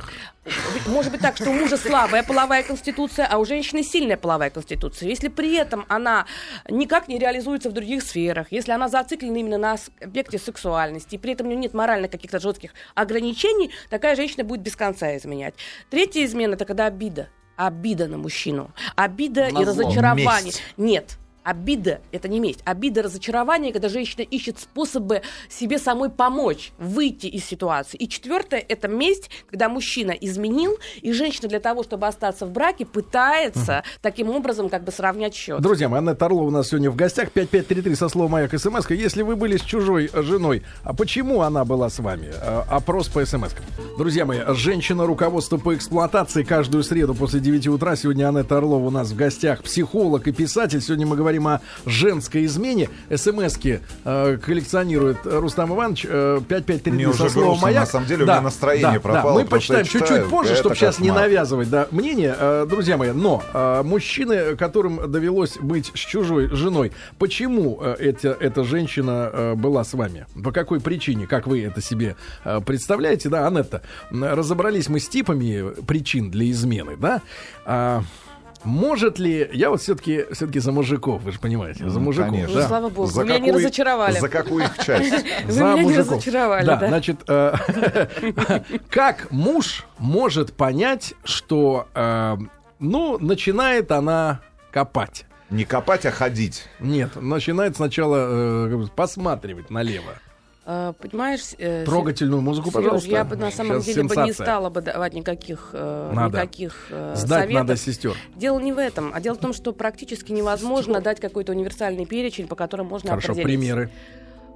[0.86, 5.08] Может быть так, что у мужа слабая половая конституция, а у женщины сильная половая конституция.
[5.08, 6.26] Если при этом она
[6.68, 11.32] никак не реализуется в других сферах, если она зациклена именно на аспекте сексуальности, и при
[11.32, 15.54] этом у нее нет моральных каких-то жестких ограничений, такая женщина будет без конца изменять.
[15.90, 17.28] Третья измена это когда обида.
[17.56, 18.70] Обида на мужчину.
[18.94, 19.84] Обида и Назло.
[19.84, 20.44] разочарование.
[20.44, 20.62] Месть.
[20.76, 21.18] Нет.
[21.46, 22.58] Обида– это не месть.
[22.64, 27.96] Обида, разочарование, когда женщина ищет способы себе самой помочь, выйти из ситуации.
[27.98, 32.84] И четвертое– это месть, когда мужчина изменил, и женщина для того, чтобы остаться в браке,
[32.84, 35.60] пытается таким образом как бы сравнять счет.
[35.60, 37.30] Друзья мои, Анна Орлова у нас сегодня в гостях.
[37.30, 41.90] 5533 со словом «Маяк» смс Если вы были с чужой женой, а почему она была
[41.90, 42.32] с вами?
[42.42, 43.52] Э, Опрос по смс
[43.98, 47.94] Друзья мои, женщина руководство по эксплуатации каждую среду после 9 утра.
[47.94, 49.62] Сегодня Анетта Орлова у нас в гостях.
[49.62, 50.80] Психолог и писатель.
[50.80, 52.88] Сегодня мы говорим о женской измене.
[53.14, 56.06] СМСки э, коллекционирует Рустам Иванович.
[56.08, 57.80] Э, 5533 Мне со словом «Маяк».
[57.80, 60.98] на самом деле, у меня настроение пропало, Мы потому что почитаем чуть-чуть позже, чтобы сейчас
[60.98, 61.24] не кошмар.
[61.24, 62.34] навязывать да, мнение.
[62.38, 68.36] Э, друзья мои, но э, мужчины, которым довелось быть с чужой женой, почему э, эта,
[68.38, 70.26] эта женщина э, была с вами?
[70.42, 71.26] По какой причине?
[71.26, 73.28] Как вы это себе э, представляете?
[73.28, 77.22] Да, Анетта, разобрались мы с типами причин для измены, да?
[77.64, 78.02] А,
[78.66, 82.54] может ли, я вот все-таки все-таки за мужиков, вы же понимаете, за Ну, мужиков, конечно.
[82.54, 82.68] Ну, да?
[82.68, 84.18] слава богу, За вы меня не какую- разочаровали.
[84.18, 85.12] За какую их часть?
[85.46, 86.12] Вы За меня не мужиков.
[86.12, 86.88] разочаровали, да, да.
[86.88, 87.54] значит, э,
[88.90, 92.36] как муж может понять, что, э,
[92.78, 95.24] ну, начинает она копать?
[95.48, 96.66] Не копать, а ходить.
[96.80, 100.14] Нет, начинает сначала э, посматривать налево.
[100.68, 103.08] Э, Понимаешь, э, Трогательную музыку, Серёж, пожалуйста.
[103.08, 104.44] я бы на самом Сейчас деле бы не сенсация.
[104.44, 106.38] стала бы давать никаких, э, Надо.
[106.38, 107.54] никаких э, Сдать советов.
[107.54, 108.14] надо сестер.
[108.34, 112.48] Дело не в этом, а дело в том, что практически невозможно дать какой-то универсальный перечень,
[112.48, 113.58] по которому можно Хорошо, определить.
[113.60, 113.90] примеры.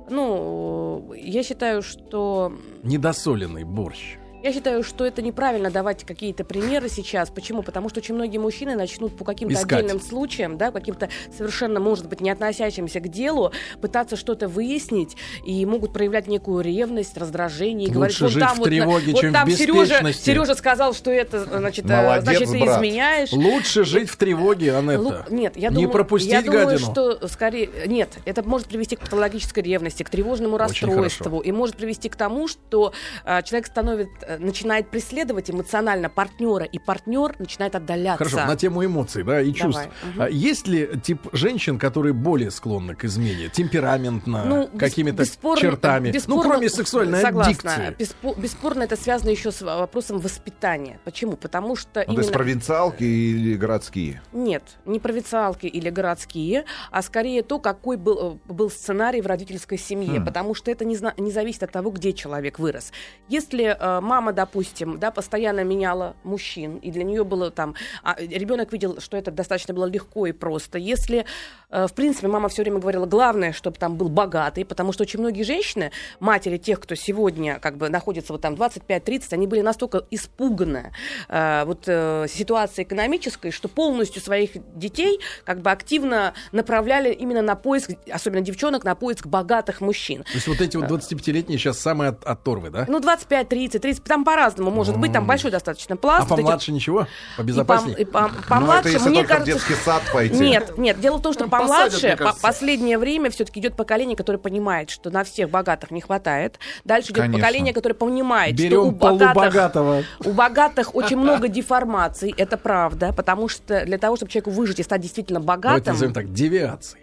[0.09, 4.17] Ну, я считаю, что Недосоленный борщ.
[4.43, 7.29] Я считаю, что это неправильно давать какие-то примеры сейчас.
[7.31, 7.63] Почему?
[7.63, 9.81] Потому что очень многие мужчины начнут по каким-то Искать.
[9.81, 15.67] отдельным случаям, да, каким-то совершенно, может быть, не относящимся к делу, пытаться что-то выяснить и
[15.67, 19.31] могут проявлять некую ревность, раздражение и говорить, вот жить там в вот, тревоге, вот чем
[19.31, 20.25] в там Сережа, беспечности.
[20.25, 22.79] Сережа сказал, что это, значит, э, Молодец, значит, ты брат.
[22.79, 23.33] изменяешь.
[23.33, 25.27] Лучше жить в тревоге, Анетта.
[25.29, 26.91] Лу- Нет, я Не думаю, пропустить я думаю, гадину.
[26.93, 32.09] что скорее нет, это может привести к патологической ревности, к тревожному расстройству и может привести
[32.09, 32.93] к тому, что
[33.25, 38.25] а, человек становит, э, начинает преследовать эмоционально партнера, и партнер начинает отдаляться.
[38.25, 39.89] Хорошо, на тему эмоций, да, и чувств.
[40.05, 40.23] мгм.
[40.23, 46.11] А Есть ли тип женщин, которые более склонны к измене, темпераментно, Ну, какими-то бесспорно- чертами?
[46.11, 47.51] бесспорно- ну, кроме сексуальной согласна.
[47.75, 47.97] аддикции.
[47.99, 50.99] Беспо- бесспорно, это связано еще с вопросом воспитания.
[51.05, 51.33] Почему?
[51.37, 52.21] Потому что Ну, то именно...
[52.21, 54.21] есть провинциалки или городские?
[54.33, 59.79] Нет, не провинциалки или городские, а скорее то, какой был, э, был сценарий в родительской
[59.79, 60.21] семье.
[60.21, 60.25] Хм.
[60.25, 62.93] Потому что это не, зна- не зависит от того, где человек вырос.
[63.29, 67.75] Если э, мама, допустим, да, постоянно меняла мужчин, и для нее было там...
[68.03, 70.79] А, ребенок видел, что это достаточно было легко и просто.
[70.79, 71.25] Если,
[71.71, 75.21] э, в принципе, мама все время говорила, главное, чтобы там был богатый, потому что очень
[75.21, 80.05] многие женщины, матери тех, кто сегодня как бы находится вот там 25-30, они были настолько
[80.11, 80.93] испуганы
[81.29, 87.57] э, вот э, ситуацией экономической, что полностью своих детей как бы активно направляли именно на
[87.57, 90.25] поиск, особенно девчонок, на поиск богатых мужчин.
[90.25, 92.85] То есть вот эти вот 25-летние сейчас самые от- оторвы, да?
[92.89, 96.27] Ну, 25, 30, 30, там по-разному может быть, там большой достаточно пласт.
[96.31, 97.03] А помладше ничего?
[97.03, 97.97] и пом- Побезопаснее?
[97.97, 100.35] и пом- Ну, помладше, это если мне кажется, в детский сад пойти.
[100.35, 104.17] Нет, нет, дело в том, что Там посадят, помладше, по- последнее время все-таки идет поколение,
[104.17, 106.59] которое понимает, что на всех богатых не хватает.
[106.85, 107.39] Дальше идет Конечно.
[107.39, 113.49] поколение, которое понимает, что у Берем богатых, у богатых очень много деформаций, это правда, потому
[113.49, 116.99] что для того, чтобы человеку выжить и стать действительно Давайте богатым, назовем так, девиации.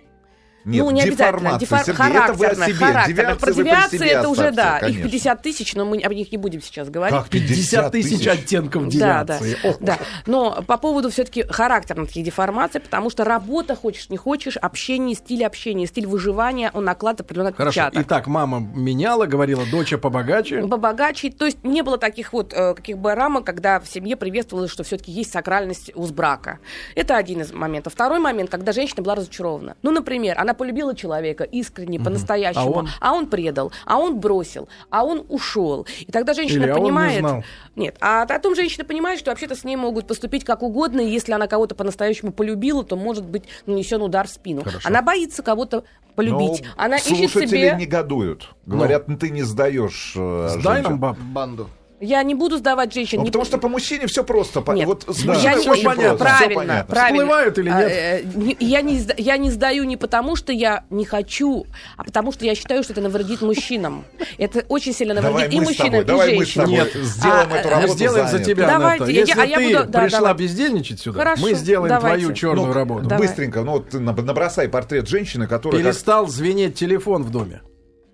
[0.68, 1.58] Нет, ну, не обязательно.
[1.60, 2.76] Дефор- Сергей, это вы о характерно, себе.
[2.76, 3.08] характерно.
[3.08, 5.04] Девиации Про девиации это уже, да, их конечно.
[5.04, 7.18] 50 тысяч, но мы об них не будем сейчас говорить.
[7.18, 9.58] Как 50 тысяч оттенков Да, да, девиации.
[9.68, 9.98] О, да.
[10.26, 15.46] Но по поводу все-таки характерных таких деформаций, потому что работа, хочешь не хочешь, общение, стиль
[15.46, 17.82] общения, стиль выживания, он накладывает определенный Хорошо.
[17.84, 18.06] отпечаток.
[18.06, 20.68] Итак, мама меняла, говорила, доча побогаче.
[20.68, 21.32] побогаче.
[21.32, 24.84] То есть не было таких вот э, каких бы рамок, когда в семье приветствовалось, что
[24.84, 26.60] все-таки есть сакральность уз брака.
[26.96, 27.94] Это один из моментов.
[27.94, 29.76] Второй момент, когда женщина была разочарована.
[29.82, 32.90] Ну, например, она полюбила человека искренне, по-настоящему, А он?
[33.00, 35.88] а он предал, а он бросил, а он ушел.
[36.00, 37.20] И тогда женщина Или а он не понимает...
[37.20, 37.44] знал.
[37.76, 41.32] Нет, а потом женщина понимает, что вообще-то с ней могут поступить как угодно, и если
[41.32, 44.64] она кого-то по-настоящему полюбила, то может быть нанесен удар в спину.
[44.64, 44.88] Хорошо.
[44.88, 45.84] Она боится кого-то
[46.16, 46.64] полюбить.
[46.64, 47.76] Ну, она ищет слушатели себе...
[47.80, 48.50] негодуют.
[48.66, 50.90] Говорят, ну ты не сдаешь э, Сдай женщин.
[50.92, 51.18] нам баб.
[51.20, 51.70] банду.
[52.00, 53.20] Я не буду сдавать женщин.
[53.20, 54.64] Ну, потому по- что по мужчине все просто.
[54.74, 56.94] Нет, Вот с Да, мужчиной я всё не, понятно, правильно, всё понятно.
[56.96, 57.18] правильно.
[57.24, 57.92] Всплывают или А, нет?
[57.92, 61.66] э, не- я, не, я не сдаю не потому, что я не хочу,
[61.98, 64.06] а потому что я считаю, что это навредит мужчинам.
[64.38, 66.66] Это очень сильно Давай навредит и мы с мужчинам, и давай мы с женщинам.
[66.68, 69.46] тобой Нет, сделаем а, эту э, Мы работу сделаем за тебя, Давайте, я- Если а
[69.46, 70.34] я ты буду- да, пришла давай.
[70.36, 72.18] бездельничать сюда, Хорошо, мы сделаем давайте.
[72.20, 73.08] твою черную Ну, работу.
[73.08, 73.28] Давай.
[73.28, 75.82] Быстренько, ну вот набросай портрет женщины, которая...
[75.82, 77.62] как- Перестал звенеть телефон в доме.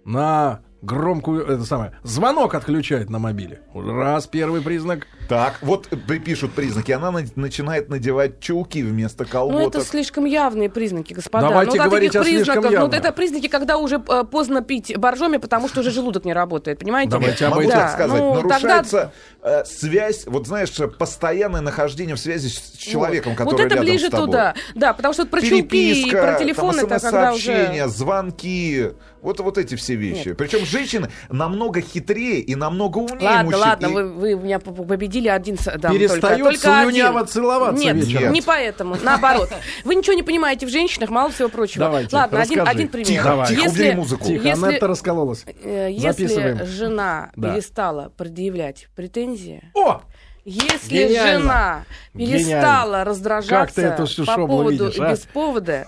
[0.05, 3.61] На громкую, это самое, звонок отключает на мобиле.
[3.73, 5.07] Раз, первый признак.
[5.29, 5.87] Так, вот
[6.25, 6.91] пишут признаки.
[6.91, 9.75] Она на- начинает надевать чулки вместо Ну, колготок.
[9.75, 11.47] это слишком явные признаки, господа.
[11.49, 12.95] Давайте ну, говорить о слишком признаков, ну, явно.
[12.95, 17.11] это признаки, когда уже э, поздно пить боржоми, потому что уже желудок не работает, понимаете?
[17.11, 17.69] Давайте об этом.
[17.69, 23.31] Да, так сказать, ну, нарушается э, связь, вот знаешь, постоянное нахождение в связи с человеком,
[23.33, 23.37] Вот.
[23.39, 24.25] который Вот это рядом ближе с тобой.
[24.27, 24.53] туда.
[24.75, 27.87] Да, потому что вот про чулки и про телефон там, это когда уже...
[27.87, 28.89] звонки,
[29.21, 30.29] вот, вот эти все вещи.
[30.29, 30.37] Нет.
[30.37, 33.59] Причем женщины намного хитрее и намного умнее Ладно, мужчин.
[33.61, 34.83] ладно, И- вы, вы меня п- п-
[35.13, 37.27] победили один с- да, Перестает только, только слюняво один.
[37.31, 38.33] целоваться Нет, вечером.
[38.33, 39.49] не поэтому, наоборот.
[39.83, 41.85] Вы ничего не понимаете в женщинах, мало всего прочего.
[41.85, 43.07] Давайте, Ладно, один, один пример.
[43.07, 43.51] Тихо, Давай.
[43.53, 44.25] Если- убери музыку.
[44.25, 45.45] Тихо, Если- Анетта раскололась.
[45.63, 46.57] э, Записываем.
[46.59, 47.53] Если жена Да.
[47.53, 50.01] перестала предъявлять претензии, О!
[50.45, 51.39] если Гениально.
[51.41, 55.11] жена перестала раздражаться эту всю по поводу видишь, и а?
[55.11, 55.87] без повода,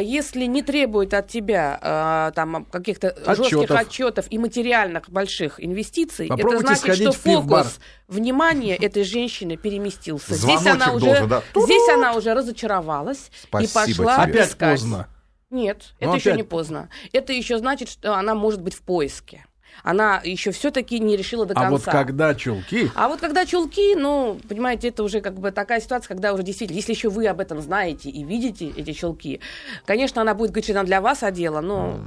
[0.00, 4.26] если не требует от тебя а, там каких-то жестких Отчетов.
[4.30, 10.34] и материальных больших инвестиций, это значит, что фокус внимания этой женщины переместился.
[10.34, 11.42] Здесь Звоночек она уже, должен, да.
[11.54, 14.32] здесь она уже разочаровалась и Спасибо пошла тебе.
[14.34, 14.72] Опять искать.
[14.80, 15.08] поздно.
[15.50, 16.88] Нет, Ну, это еще опять- не поздно.
[17.12, 19.46] Это еще значит, что она может быть в поиске.
[19.82, 21.68] Она еще все-таки не решила до конца.
[21.68, 25.80] А вот когда чулки, А вот когда чулки, ну, понимаете, это уже как бы такая
[25.80, 29.40] ситуация, когда уже действительно, если еще вы об этом знаете и видите эти чулки,
[29.84, 32.00] конечно, она будет говорить, что она для вас одела, но,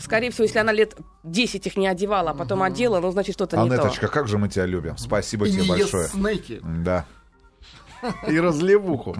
[0.00, 3.56] скорее всего, если она лет 10 их не одевала, а потом одела, ну, значит, что-то
[3.58, 3.74] не то.
[3.74, 4.96] Анеточка, как же мы тебя любим.
[4.96, 6.08] Спасибо тебе большое.
[6.08, 6.60] снеки.
[6.62, 7.06] Да.
[8.28, 9.16] и разливуху.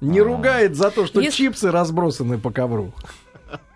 [0.00, 2.92] Не ругает за то, что Если- чипсы разбросаны по ковру.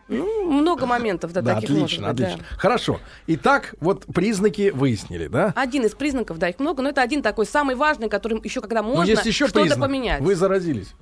[0.08, 2.48] Ну, много моментов да, Да, таких отлично, может быть, отлично.
[2.50, 2.58] да.
[2.58, 3.00] Хорошо.
[3.26, 5.52] Итак, вот признаки выяснили, да?
[5.54, 8.82] Один из признаков, да, их много, но это один такой самый важный, которым еще когда
[8.82, 9.80] Но можно есть еще что-то признак.
[9.80, 10.20] поменять.
[10.22, 10.94] Вы заразились.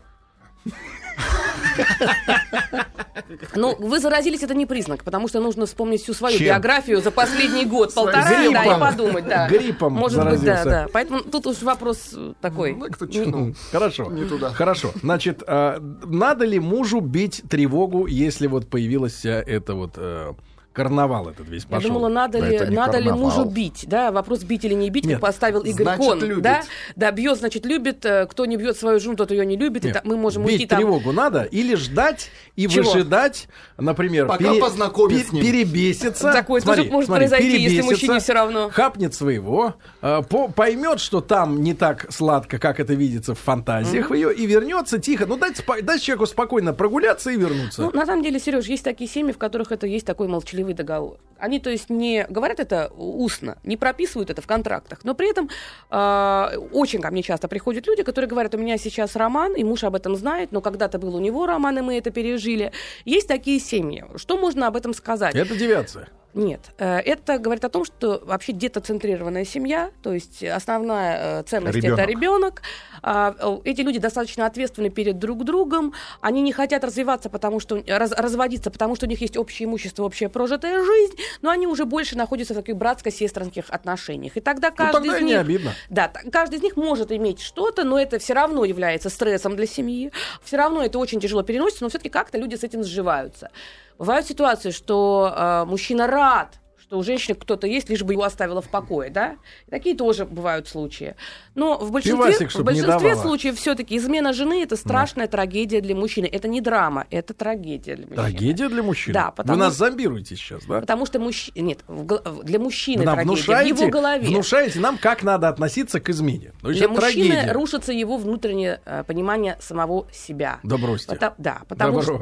[3.54, 6.48] Ну, вы заразились, это не признак, потому что нужно вспомнить всю свою Чем?
[6.48, 8.80] биографию за последний год-полтора, да, и Гриппом.
[8.80, 9.48] подумать, да.
[9.48, 10.70] Гриппом Может быть, да, заразился.
[10.70, 10.86] да.
[10.92, 12.74] Поэтому тут уж вопрос э, такой.
[12.74, 13.54] Ну, кто чихнул.
[13.72, 14.10] Хорошо.
[14.10, 14.50] Не туда.
[14.50, 14.90] Хорошо.
[15.02, 20.32] Значит, а, надо ли мужу бить тревогу, если вот появилась вся эта вот э,
[20.76, 21.88] карнавал этот весь Я пошел?
[21.90, 25.14] думала, надо Да ли, надо ли мужу бить, да, вопрос бить или не бить, Нет.
[25.14, 26.42] как поставил Игорь Значит, Кон, любит.
[26.42, 26.62] да,
[26.94, 29.88] да, бьет, значит, любит, э, кто не бьет свою жену, тот ее не любит, и
[29.88, 30.78] Нет, та- мы можем бить уйти там.
[30.78, 32.90] тревогу надо или ждать и Чего?
[32.92, 35.42] выжидать, например, Пока познакомить с ним.
[35.42, 36.32] перебеситься.
[36.32, 38.70] Такое тоже может произойти, если перебесится, мужчине всё равно.
[38.70, 44.10] Хапнет своего, э, по- поймет, что там не так сладко, как это видится в фантазиях
[44.10, 45.26] ее, и вернется тихо.
[45.26, 47.82] Ну, дать, дать человеку спокойно прогуляться и вернуться.
[47.82, 51.18] Ну, на самом деле, Сереж, есть такие семьи, в которых это есть такой молчаливый договор.
[51.38, 55.50] Они, то есть, не говорят это устно, не прописывают это в контрактах, но при этом
[55.90, 59.84] э, очень ко мне часто приходят люди, которые говорят, у меня сейчас роман, и муж
[59.84, 62.72] об этом знает, но когда-то был у него роман, и мы это пережили.
[63.04, 64.04] Есть такие семьи.
[64.16, 65.34] Что можно об этом сказать?
[65.34, 66.08] Это девиация.
[66.36, 71.76] Нет, э, это говорит о том, что вообще детоцентрированная семья, то есть основная э, ценность
[71.76, 71.98] Ребенок.
[71.98, 72.62] это ребенок.
[73.02, 77.82] А, э, Эти люди достаточно ответственны перед друг другом, они не хотят развиваться, потому что
[77.88, 81.86] раз- разводиться, потому что у них есть общее имущество, общая прожитая жизнь, но они уже
[81.86, 84.36] больше находятся в таких братско-сестринских отношениях.
[84.36, 85.72] И тогда каждый Ну, тогда из и не них, обидно.
[85.88, 90.12] да, каждый из них может иметь что-то, но это все равно является стрессом для семьи.
[90.44, 93.50] Все равно это очень тяжело переносится, но все-таки как-то люди с этим сживаются.
[93.98, 98.62] Бывают ситуации, что э, мужчина рад, что у женщины кто-то есть, лишь бы его оставила
[98.62, 99.36] в покое, да?
[99.66, 101.16] И такие тоже бывают случаи.
[101.56, 106.26] Но в большинстве, Пивасик, в большинстве случаев все-таки измена жены это страшная трагедия для мужчины.
[106.26, 108.22] Это не драма, это трагедия для мужчины.
[108.22, 109.14] Трагедия для мужчин.
[109.14, 110.78] Да, Вы потому нас что- зомбируете сейчас, да?
[110.80, 111.58] Потому что мужчина...
[111.60, 114.28] Нет, в в- для мужчины Вы нам трагедия в внушаете, его голове.
[114.28, 116.52] внушаете нам, как надо относиться к измене.
[116.62, 117.52] То есть Для мужчины трагедия.
[117.52, 120.60] рушится его внутреннее э, понимание самого себя.
[120.62, 121.16] Да бросьте.
[121.16, 122.12] Пота- да, потому да что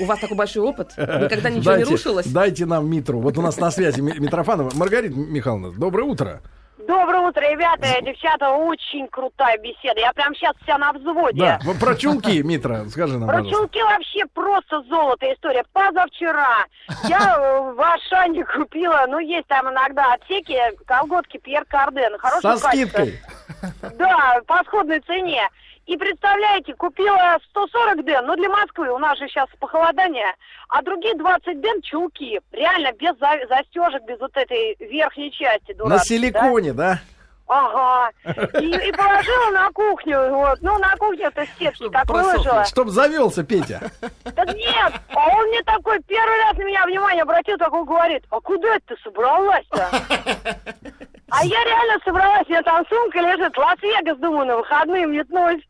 [0.00, 2.26] у вас такой большой опыт, никогда ничего дайте, не рушилось.
[2.26, 3.20] Дайте нам Митру.
[3.20, 4.70] Вот у нас на связи Ми- Митрофанова.
[4.74, 6.40] Маргарита Михайловна, доброе утро.
[6.86, 9.98] Доброе утро, ребята, девчата, очень крутая беседа.
[9.98, 11.40] Я прям сейчас вся на взводе.
[11.40, 13.58] Да, про чулки, Митра, скажи нам, Про пожалуйста.
[13.58, 15.64] чулки вообще просто золото история.
[15.72, 16.64] Позавчера
[17.08, 22.12] я э, в Ашане купила, ну, есть там иногда отсеки, колготки Пьер Карден.
[22.40, 22.68] Со качества.
[22.68, 23.20] скидкой.
[23.98, 25.42] Да, по сходной цене.
[25.86, 30.34] И представляете, купила 140 ден, ну для Москвы, у нас же сейчас похолодание,
[30.68, 32.40] а другие 20 ден чулки.
[32.50, 36.40] Реально, без за- застежек, без вот этой верхней части На дурацкой, да?
[36.40, 36.98] силиконе, да?
[37.48, 38.10] Ага.
[38.60, 40.30] И, и положила на кухню.
[40.34, 40.58] Вот.
[40.62, 42.64] Ну, на кухню то степки так выложила.
[42.64, 43.92] Чтоб завелся Петя.
[44.34, 48.40] Так нет, а он мне такой первый раз на меня внимание обратил, такой говорит, а
[48.40, 49.88] куда это ты собралась-то?
[51.30, 55.62] А я реально собралась, меня там сумка лежит, Лас-Вегас, думаю, на выходные метнусь.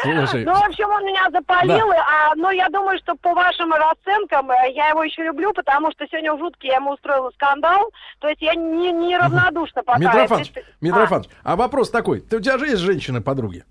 [0.00, 4.48] Слушай, Ну, в общем, он меня запалил, а, но я думаю, что по вашим расценкам
[4.52, 8.28] э, я его еще люблю, потому что сегодня в жутке я ему устроила скандал, то
[8.28, 9.98] есть я не, не равнодушна пока.
[9.98, 12.20] Митрофанович, Я- Митрофанович, а вопрос такой.
[12.20, 13.64] Ты, у тебя же есть женщины-подруги?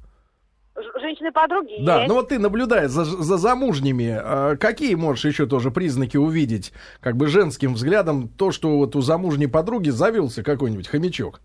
[1.00, 2.08] Женщины-подруги Да, есть.
[2.08, 7.16] ну вот ты, наблюдая за, за замужними, а, какие можешь еще тоже признаки увидеть, как
[7.18, 11.42] бы женским взглядом, то, что вот у замужней подруги завелся какой-нибудь хомячок?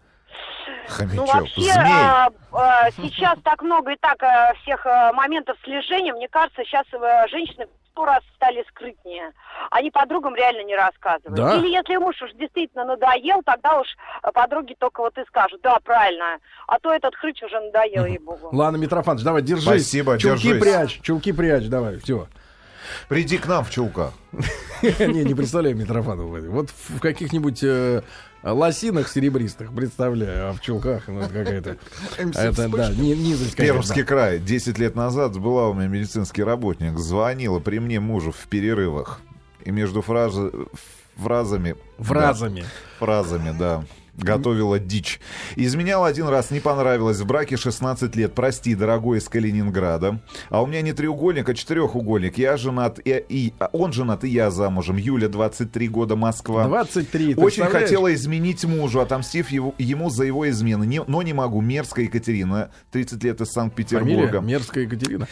[0.89, 1.17] Хомячок.
[1.17, 1.73] Ну, вообще, Змей.
[1.95, 6.13] а, а, сейчас так много и так а, всех а, моментов слежения.
[6.13, 9.33] Мне кажется, сейчас а, женщины сто раз стали скрытнее.
[9.71, 11.35] Они подругам реально не рассказывают.
[11.35, 11.57] Да?
[11.57, 13.87] Или если муж уж действительно надоел, тогда уж
[14.23, 16.39] а, подруги только вот и скажут, да, правильно.
[16.67, 18.49] А то этот хрыч уже надоел, ей-богу.
[18.53, 19.65] Ладно, Митрофанович, давай, держись.
[19.65, 20.63] Спасибо, чулки держись.
[20.63, 22.27] прячь, чулки прячь, давай, все.
[23.09, 24.13] Приди к нам в чулках.
[24.83, 26.41] Не, не представляю Митрофанова.
[26.51, 28.03] Вот в каких-нибудь э,
[28.43, 31.77] лосинах серебристых представляю, а в чулках, ну, это какая-то...
[32.19, 33.57] Это, да, ни- низость.
[33.57, 34.39] Пермский край.
[34.41, 36.99] Десять лет назад была у меня медицинский работник.
[36.99, 39.21] Звонила при мне мужу в перерывах.
[39.65, 40.51] И между фразы,
[41.17, 41.77] фразами...
[41.99, 42.63] Фразами.
[42.63, 42.67] Да,
[42.99, 43.85] фразами, да.
[44.17, 45.21] Готовила дичь.
[45.57, 47.19] Изменял один раз, не понравилось.
[47.21, 48.35] В браке 16 лет.
[48.35, 50.21] Прости, дорогой из Калининграда.
[50.51, 52.37] А у меня не треугольник, а четырехугольник.
[52.37, 54.97] Я женат, и, и- а он женат, и я замужем.
[54.99, 56.67] Юля, 23 года, Москва.
[56.67, 60.85] 23, ты Очень хотела изменить мужу, отомстив его- ему за его измены.
[60.85, 61.63] Не- но не могу.
[61.63, 64.41] Мерзкая Екатерина, 30 лет из Санкт-Петербурга.
[64.41, 65.27] Мерзкая Екатерина.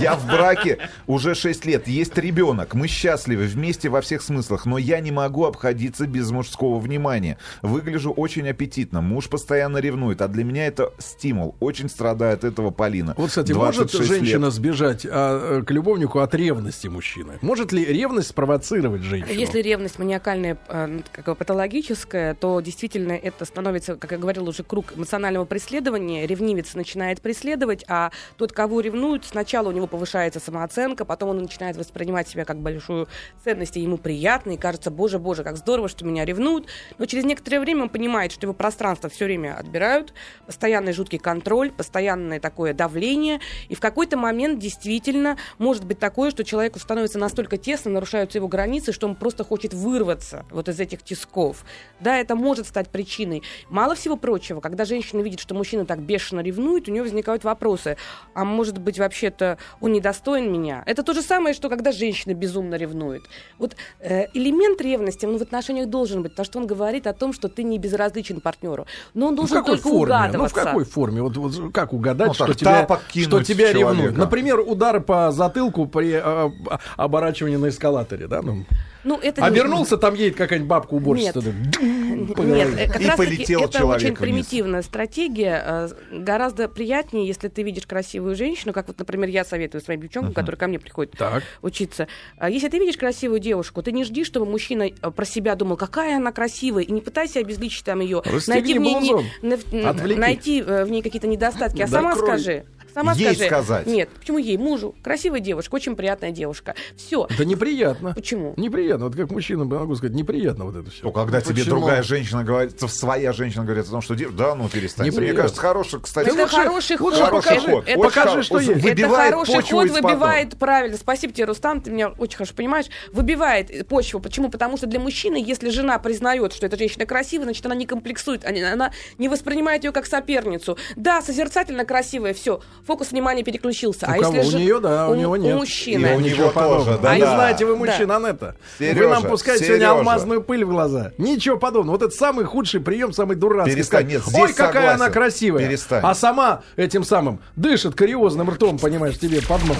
[0.00, 1.88] Я в браке уже 6 лет.
[1.88, 2.74] Есть ребенок.
[2.74, 4.66] Мы счастливы вместе во всех смыслах.
[4.66, 7.38] Но я не могу обходиться без мужского внимания.
[7.62, 11.54] Выгляжу выгляжу очень аппетитно, муж постоянно ревнует, а для меня это стимул.
[11.60, 13.14] Очень страдает этого Полина.
[13.16, 14.54] Вот, кстати, может женщина лет.
[14.54, 17.38] сбежать а, э, к любовнику от ревности мужчины?
[17.42, 19.32] Может ли ревность спровоцировать женщину?
[19.38, 24.96] Если ревность маниакальная, э, как патологическая, то действительно это становится, как я говорила, уже круг
[24.96, 26.26] эмоционального преследования.
[26.26, 31.76] Ревнивец начинает преследовать, а тот, кого ревнуют, сначала у него повышается самооценка, потом он начинает
[31.76, 33.08] воспринимать себя как большую
[33.44, 36.66] ценность, и ему приятно, и кажется, боже, боже, как здорово, что меня ревнуют.
[36.98, 40.14] Но через некоторое время он понимает, что его пространство все время отбирают,
[40.46, 46.44] постоянный жуткий контроль, постоянное такое давление, и в какой-то момент действительно может быть такое, что
[46.44, 51.02] человеку становится настолько тесно, нарушаются его границы, что он просто хочет вырваться вот из этих
[51.02, 51.64] тисков.
[52.00, 53.42] Да, это может стать причиной.
[53.68, 57.96] Мало всего прочего, когда женщина видит, что мужчина так бешено ревнует, у нее возникают вопросы.
[58.34, 60.82] А может быть, вообще-то он недостоин меня?
[60.86, 63.22] Это то же самое, что когда женщина безумно ревнует.
[63.58, 67.32] Вот э, элемент ревности он в отношениях должен быть, потому что он говорит о том,
[67.32, 68.86] что ты не безразличен партнеру.
[69.14, 70.14] Но он должен только форме?
[70.14, 70.56] угадываться.
[70.56, 71.22] Ну, в какой форме?
[71.22, 72.86] Вот, вот как угадать, ну, что, тебя,
[73.22, 74.16] что тебя ревнует?
[74.16, 76.50] Например, удары по затылку при э,
[76.96, 78.40] оборачивании на эскалаторе, да?
[78.42, 78.64] Ну,
[79.04, 80.00] ну, это Обернулся, не...
[80.00, 81.40] там едет какая-нибудь бабка уборщица.
[81.40, 84.86] Нет, Нет как и раз полетел это очень примитивная вниз.
[84.86, 85.62] стратегия.
[85.64, 90.32] Э, гораздо приятнее, если ты видишь красивую женщину, как вот, например, я советую своим девчонкам,
[90.32, 90.34] uh-huh.
[90.34, 91.42] которые ко мне приходят так.
[91.62, 92.06] учиться.
[92.36, 95.76] А если ты видишь красивую девушку, ты не жди, чтобы мужчина э, про себя думал,
[95.76, 98.94] какая она красивая, и не пытайся обезличить там ее, найти в, ней,
[99.42, 102.64] не, найти в ней какие-то недостатки, а да сама скажи.
[102.94, 103.46] Сама ей скажи.
[103.46, 103.86] сказать.
[103.86, 104.56] Нет, почему ей?
[104.56, 104.94] Мужу.
[105.02, 106.74] Красивая девушка, очень приятная девушка.
[106.96, 107.26] Все.
[107.30, 108.14] Это неприятно.
[108.14, 108.54] Почему?
[108.56, 109.06] Неприятно.
[109.06, 111.04] Вот как мужчина могу сказать, неприятно вот это все.
[111.04, 114.68] Ну, когда ну, тебе другая женщина говорит, своя женщина говорит о том, что да, ну
[114.68, 115.06] перестань.
[115.06, 115.32] Неприятно.
[115.32, 116.28] Мне кажется, хороший, кстати.
[116.28, 117.14] Это лучше, хороший ход.
[117.14, 117.84] Хороший ход.
[117.86, 118.84] Это, покажи, что есть.
[118.84, 120.96] Это хороший ход выбивает, правильно.
[120.96, 122.86] Спасибо тебе, Рустам, ты меня очень хорошо понимаешь.
[123.12, 124.20] Выбивает почву.
[124.20, 124.50] Почему?
[124.50, 128.44] Потому что для мужчины, если жена признает, что эта женщина красивая, значит, она не комплексует,
[128.44, 130.76] она не воспринимает ее как соперницу.
[130.96, 132.60] Да, созерцательно красивая, все.
[132.86, 134.06] Фокус внимания переключился.
[134.06, 134.36] У а кого?
[134.36, 135.54] если у нее, да, у, у него нет.
[135.54, 136.06] У мужчины.
[136.06, 137.12] И у него тоже, да.
[137.12, 137.34] А да.
[137.34, 138.16] знаете вы мужчина, да.
[138.16, 138.56] Анетта.
[138.78, 139.78] Сережа, вы нам пускаете Сережа.
[139.78, 141.12] сегодня алмазную пыль в глаза.
[141.16, 141.96] Ничего подобного.
[141.96, 143.74] Вот это самый худший прием, самый дурацкий.
[143.74, 145.02] Перестань, нет, Ой, какая согласен.
[145.02, 145.66] она красивая.
[145.68, 146.00] Перестань.
[146.02, 149.78] А сама этим самым дышит кариозным ртом, понимаешь, тебе под нос.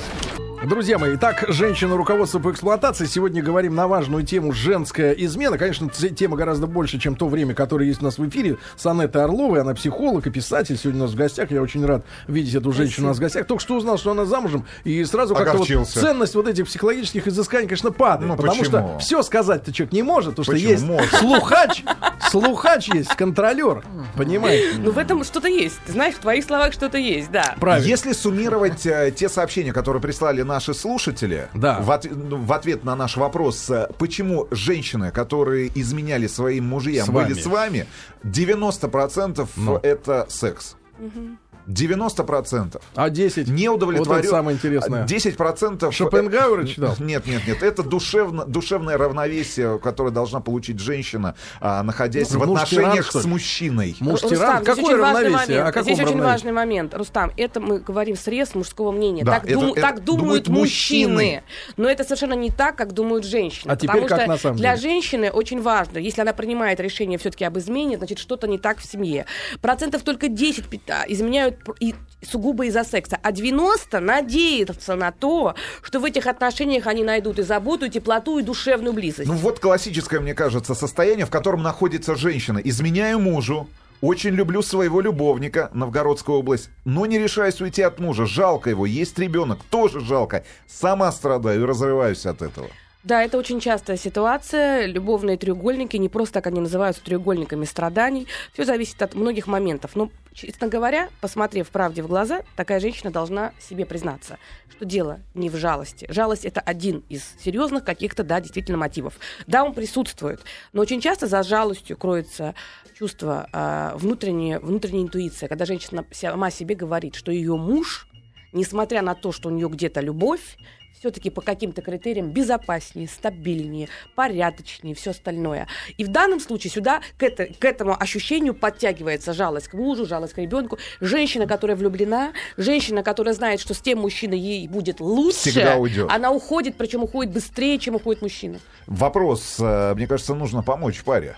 [0.68, 3.06] Друзья мои, итак, женщина руководство по эксплуатации.
[3.06, 5.58] Сегодня говорим на важную тему женская измена.
[5.58, 8.58] Конечно, тема гораздо больше, чем то время, которое есть у нас в эфире.
[8.76, 10.78] С Анеттой Орловой, она психолог и писатель.
[10.78, 11.50] Сегодня у нас в гостях.
[11.50, 13.46] Я очень рад видеть эту женщину у нас в гостях.
[13.48, 14.64] Только что узнал, что она замужем.
[14.84, 18.30] И сразу как-то вот ценность вот этих психологических изысканий, конечно, падает.
[18.30, 18.64] Ну, потому почему?
[18.64, 20.58] что все сказать-то человек не может, потому почему?
[20.58, 21.14] что есть может?
[21.16, 21.84] слухач,
[22.30, 23.82] слухач есть, контролер.
[24.16, 24.78] Понимаете?
[24.78, 25.80] Ну, в этом что-то есть.
[25.86, 27.56] Ты знаешь, в твоих словах что-то есть, да.
[27.58, 27.84] Правильно.
[27.84, 31.80] Если суммировать э, те сообщения, которые прислали наши слушатели да.
[31.80, 37.06] в, от, ну, в ответ на наш вопрос, э, почему женщины, которые изменяли своим мужьям,
[37.06, 37.86] с были с вами,
[38.22, 39.80] 90% ну.
[39.82, 40.76] это секс.
[40.98, 41.38] Угу.
[41.66, 42.80] 90%.
[42.94, 43.48] А 10?
[43.48, 44.08] Не удовлетворен.
[44.08, 45.06] Вот это самое интересное.
[45.06, 45.92] 10%.
[45.92, 46.94] Шопенгауэра читал?
[47.02, 47.62] Нет, нет, нет.
[47.62, 53.26] Это душевно, душевное равновесие, которое должна получить женщина, а, находясь ну, в отношениях тиран, с
[53.26, 53.96] мужчиной.
[54.00, 54.64] Муж тиран?
[54.64, 55.64] Какое равновесие?
[55.64, 56.94] Каком здесь очень важный момент.
[56.94, 59.24] Рустам, это мы говорим срез мужского мнения.
[59.24, 61.12] Да, так, это, дум, это, так думают, мужчины.
[61.12, 61.42] мужчины.
[61.76, 63.70] Но это совершенно не так, как думают женщины.
[63.70, 64.68] А теперь как на самом деле?
[64.68, 68.78] Для женщины очень важно, если она принимает решение все-таки об измене, значит, что-то не так
[68.78, 69.26] в семье.
[69.60, 70.64] Процентов только 10
[71.08, 77.04] изменяют и сугубо из-за секса, а 90 надеются на то, что в этих отношениях они
[77.04, 79.28] найдут и заботу, и теплоту, и душевную близость.
[79.28, 82.58] Ну вот классическое, мне кажется, состояние, в котором находится женщина.
[82.58, 83.68] Изменяю мужу,
[84.02, 88.26] очень люблю своего любовника, Новгородская область, но не решаюсь уйти от мужа.
[88.26, 90.44] Жалко его, есть ребенок, тоже жалко.
[90.66, 92.68] Сама страдаю и разрываюсь от этого.
[93.04, 94.86] Да, это очень частая ситуация.
[94.86, 98.28] Любовные треугольники, не просто так они называются треугольниками страданий.
[98.52, 99.96] Все зависит от многих моментов.
[99.96, 104.38] Но, честно говоря, посмотрев правде в глаза, такая женщина должна себе признаться,
[104.70, 106.06] что дело не в жалости.
[106.10, 109.18] Жалость это один из серьезных каких-то, да, действительно мотивов.
[109.48, 110.40] Да, он присутствует,
[110.72, 112.54] но очень часто за жалостью кроется
[112.96, 118.06] чувство э, внутренняя, внутренняя интуиция, когда женщина сама себе говорит, что ее муж,
[118.52, 120.56] несмотря на то, что у нее где-то любовь,
[120.98, 125.66] все-таки по каким-то критериям безопаснее, стабильнее, порядочнее, все остальное.
[125.96, 130.34] И в данном случае сюда к, это, к этому ощущению подтягивается жалость к мужу, жалость
[130.34, 130.78] к ребенку.
[131.00, 136.10] Женщина, которая влюблена, женщина, которая знает, что с тем мужчиной ей будет лучше, Всегда уйдет.
[136.10, 138.58] она уходит, причем уходит быстрее, чем уходит мужчина.
[138.86, 141.36] Вопрос, э, мне кажется, нужно помочь паре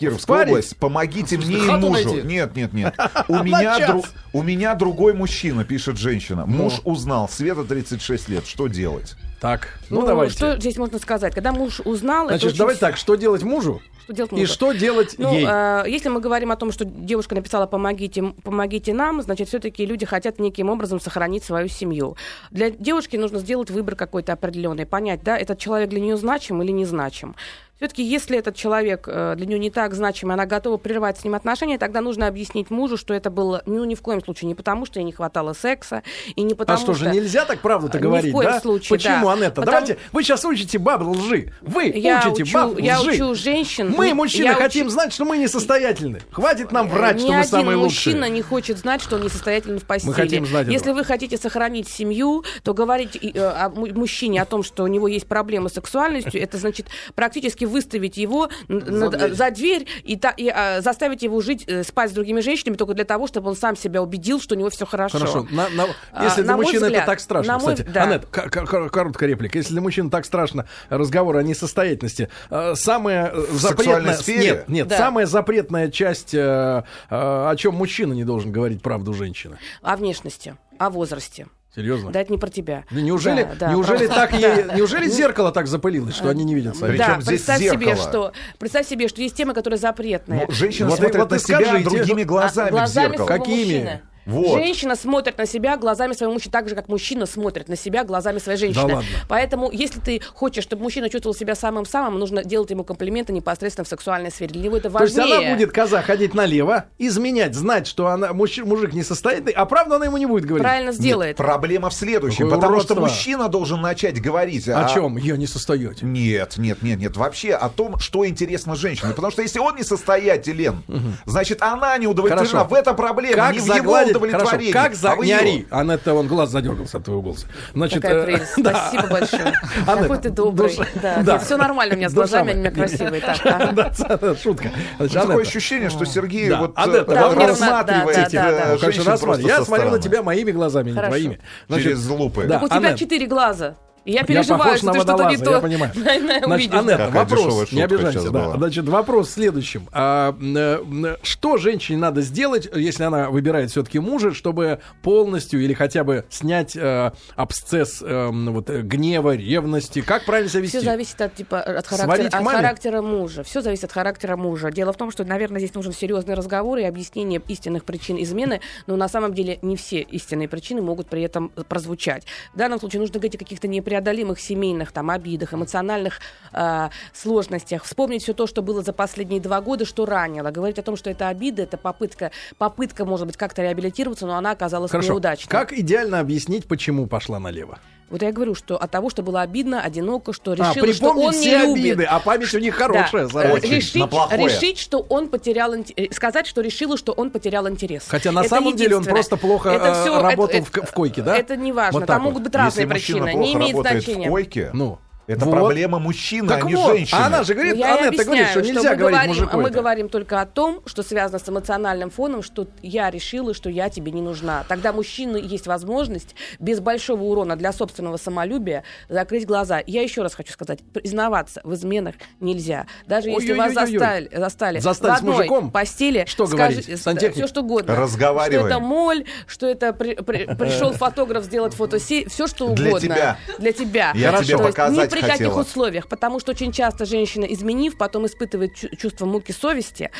[0.00, 0.50] Кировская паре?
[0.50, 0.76] область.
[0.78, 1.90] Помогите мне и мужу.
[1.90, 2.22] найти?
[2.22, 2.94] Нет, нет, нет.
[3.28, 6.44] У меня, дру- у меня другой мужчина, пишет женщина.
[6.46, 6.64] Ну.
[6.64, 8.46] Муж узнал, Света 36 лет.
[8.46, 9.14] Что делать?
[9.40, 10.34] Так, ну, давайте.
[10.34, 11.34] что здесь можно сказать?
[11.34, 14.46] Когда муж узнал, Значит, очень давайте так, что делать мужу Что делать и мужу?
[14.52, 15.46] что делать Ну, ей?
[15.48, 20.04] э, если мы говорим о том, что девушка написала «помогите, помогите нам», значит, все-таки люди
[20.04, 22.18] хотят неким образом сохранить свою семью.
[22.50, 26.70] Для девушки нужно сделать выбор какой-то определенный, понять, да, этот человек для нее значим или
[26.72, 27.34] не значим.
[27.80, 31.24] Все-таки, если этот человек э, для нее не так значим, и она готова прерывать с
[31.24, 34.54] ним отношения, тогда нужно объяснить мужу, что это было, ну, ни в коем случае, не
[34.54, 36.02] потому, что ей не хватало секса,
[36.36, 37.10] и не А потому что же, что...
[37.14, 38.60] нельзя так правду-то Ни в говорить, коем да?
[38.60, 39.32] случае, Почему, да.
[39.32, 39.62] Анетта?
[39.62, 41.52] Потому- Давайте, вы сейчас учите баб лжи.
[41.62, 43.12] Вы Я учите учу- баб я лжи.
[43.12, 46.20] учу женщин, Мы, мужчины, я хотим учу- знать, что мы несостоятельны.
[46.32, 48.30] Хватит нам врать, Ни что мы один самые мужчина лучшие.
[48.34, 50.12] не хочет знать, что он несостоятельный в постели.
[50.12, 50.72] хотим знать этого.
[50.74, 54.86] Если вы хотите сохранить семью, то говорить э, о му- мужчине о том, что у
[54.86, 59.88] него есть проблемы с сексуальностью, это значит практически выставить его н- над- за дверь, дверь.
[60.04, 63.26] и, та- и, а, заставить его жить, э, спать с другими женщинами только для того,
[63.26, 65.18] чтобы он сам себя убедил, что у него все хорошо.
[65.18, 65.46] Хорошо.
[65.50, 67.90] На- на- А, если для на мой мужчины это взгляд, так страшно, на мой- кстати.
[67.90, 68.18] да.
[68.18, 69.58] К- короткая реплика.
[69.58, 73.58] Если для мужчин так страшно разговор о несостоятельности, э, самая э, запретная...
[73.76, 74.40] сексуальной сфере?
[74.42, 74.98] Нет, нет, Да.
[74.98, 79.58] самая запретная часть, о чем мужчина не должен говорить правду женщины.
[79.82, 81.46] О внешности, о возрасте.
[81.74, 82.10] Серьезно?
[82.10, 82.84] Да, это не про тебя.
[82.90, 84.74] Да неужели, Да, да, неужели про- так ей, Да.
[84.76, 86.90] неужели зеркало так запылилось, что они не видят сами?
[86.96, 87.96] Причем да, здесь представь себе, зеркало?
[88.08, 90.46] что представь себе, что есть темы, которые запретные.
[90.48, 91.88] Ну, женщина Вот смотрит вот на себя скажите.
[91.90, 93.26] другими глазами, А, глазами в зеркало.
[93.28, 93.54] Какими?
[93.56, 94.00] мужчины.
[94.30, 94.58] Вот.
[94.58, 98.38] Женщина смотрит на себя глазами своего мужчины, так же, как мужчина смотрит на себя глазами
[98.38, 98.88] своей женщины.
[98.88, 99.10] Да ладно.
[99.28, 103.88] Поэтому, если ты хочешь, чтобы мужчина чувствовал себя самым-самым, нужно делать ему комплименты непосредственно в
[103.88, 104.52] сексуальной сфере.
[104.52, 105.48] Для него это То есть важнее.
[105.48, 110.06] она будет, коза, ходить налево, изменять, знать, что она мужч- мужик несостоятельный, а правда она
[110.06, 110.62] ему не будет говорить.
[110.64, 111.36] Правильно сделает.
[111.36, 113.00] Проблема в следующем, Какое потому что уродство.
[113.16, 115.16] мужчина должен начать говорить О а- чем?
[115.16, 116.10] Я не состоятельный.
[116.12, 117.16] Нет, нет, нет, нет.
[117.16, 119.10] Вообще о том, что интересно женщине.
[119.14, 120.82] Потому что если он несостоятелен,
[121.26, 122.46] значит, она не удовлетворена.
[122.48, 122.68] Хорошо.
[122.68, 124.72] В этом проблема, Как не в его загладить, хорошо, удовлетворении.
[124.72, 125.12] как за...
[125.12, 127.46] а Не ори, Анетта, он глаз задергался от твоего голоса.
[127.74, 128.52] Значит, Какая э, прелесть.
[128.58, 128.88] да.
[128.90, 129.52] Спасибо большое.
[129.86, 130.78] Какой ты добрый.
[131.22, 133.22] Да, все нормально у меня с глазами, они у меня красивые.
[134.42, 134.70] Шутка.
[134.98, 136.60] Значит, Такое ощущение, что Сергей Да.
[136.60, 138.72] вот рассматривает Да, да, да, да.
[138.72, 139.16] ну, конечно, женщин рассматривай.
[139.20, 141.10] просто Я со смотрю на тебя моими глазами, не Хорошо.
[141.10, 141.40] твоими.
[141.68, 142.44] Значит, Через лупы.
[142.44, 143.76] Да, Так у тебя четыре глаза.
[144.04, 145.92] Я Я переживаю, похож что ты что-то не то я понимаю.
[146.44, 146.74] Значит.
[146.74, 148.52] Анетта, вопрос, не обижайся, да.
[148.56, 149.88] Значит, вопрос в следующем.
[149.92, 155.74] А, м, э, что женщине надо сделать, если она выбирает все-таки мужа, чтобы полностью или
[155.74, 160.00] хотя бы снять э, абсцесс э, вот, э, гнева, ревности?
[160.00, 160.78] Как правильно себя вести?
[160.78, 163.42] Все зависит от, типа, от, характера, от характера мужа.
[163.42, 164.70] Все зависит от характера мужа.
[164.70, 168.96] Дело в том, что, наверное, здесь нужен серьезный разговор и объяснение истинных причин измены, но
[168.96, 172.24] на самом деле не все истинные причины могут при этом прозвучать.
[172.54, 176.20] В данном случае нужно говорить о каких-то непреодолимых семейных там, обидах, эмоциональных
[176.52, 177.84] э, сложностях.
[177.84, 180.50] Вспомнить все то, что было за последние два года, что ранило.
[180.50, 184.52] Говорить о том, что это обида, это попытка, попытка, может быть, как-то реабилитироваться, но она
[184.52, 185.14] оказалась Хорошо.
[185.14, 185.50] неудачной.
[185.50, 187.80] Как идеально объяснить, почему пошла налево?
[188.10, 191.18] Вот я говорю, что от того, что было обидно, одиноко, что А, решила, что он
[191.18, 191.78] не все любит.
[191.78, 193.26] обиды, а память у них хорошая.
[193.26, 193.32] Да.
[193.32, 193.54] зараза.
[193.54, 193.70] Очень.
[193.76, 194.44] решить, на плохое.
[194.48, 195.82] решить, что он потерял э,
[196.12, 198.04] сказать, что решила, что он потерял интерес.
[198.08, 200.92] Хотя на Это самом деле он просто плохо Это э, всё- работал это- в, в
[200.92, 201.36] койке, да?
[201.36, 202.00] Это не важно.
[202.00, 202.30] Вот так Там вот.
[202.30, 203.34] могут быть разные Если причины.
[203.34, 204.26] Не имеет значения.
[204.26, 204.98] в койке, Ну.
[205.30, 205.52] Это Вот.
[205.52, 207.18] проблема мужчины, Так а не вот, женщины.
[207.20, 209.28] а она же Ну, говорит, я и Анетта говорит, что объясняю, нельзя мы говорить говорим,
[209.34, 209.72] мужику Мы это.
[209.78, 214.12] говорим только о том, что связано с эмоциональным фоном, что я решила, что я тебе
[214.12, 214.64] не нужна.
[214.68, 219.82] Тогда мужчины есть возможность без большого урона для собственного самолюбия закрыть глаза.
[219.86, 222.86] Я еще раз хочу сказать, признаваться в изменах нельзя.
[223.06, 225.70] Даже если вас застали, застали, Застали в с одной мужиком?
[225.70, 227.00] постели, Что говорить?
[227.00, 227.34] Сантехник?
[227.36, 227.94] все что угодно.
[227.96, 228.60] Разговариваем.
[228.66, 232.84] Что это моль, что это при- при- пришел фотограф сделать фотосессию, все что угодно.
[232.84, 233.36] Для тебя.
[233.58, 234.12] Для тебя.
[234.14, 234.44] Я Хорошо.
[234.44, 235.60] тебе показать Ни при каких хотела.
[235.62, 240.10] условиях, потому что очень часто женщина, изменив, потом испытывает чу- чувство муки совести.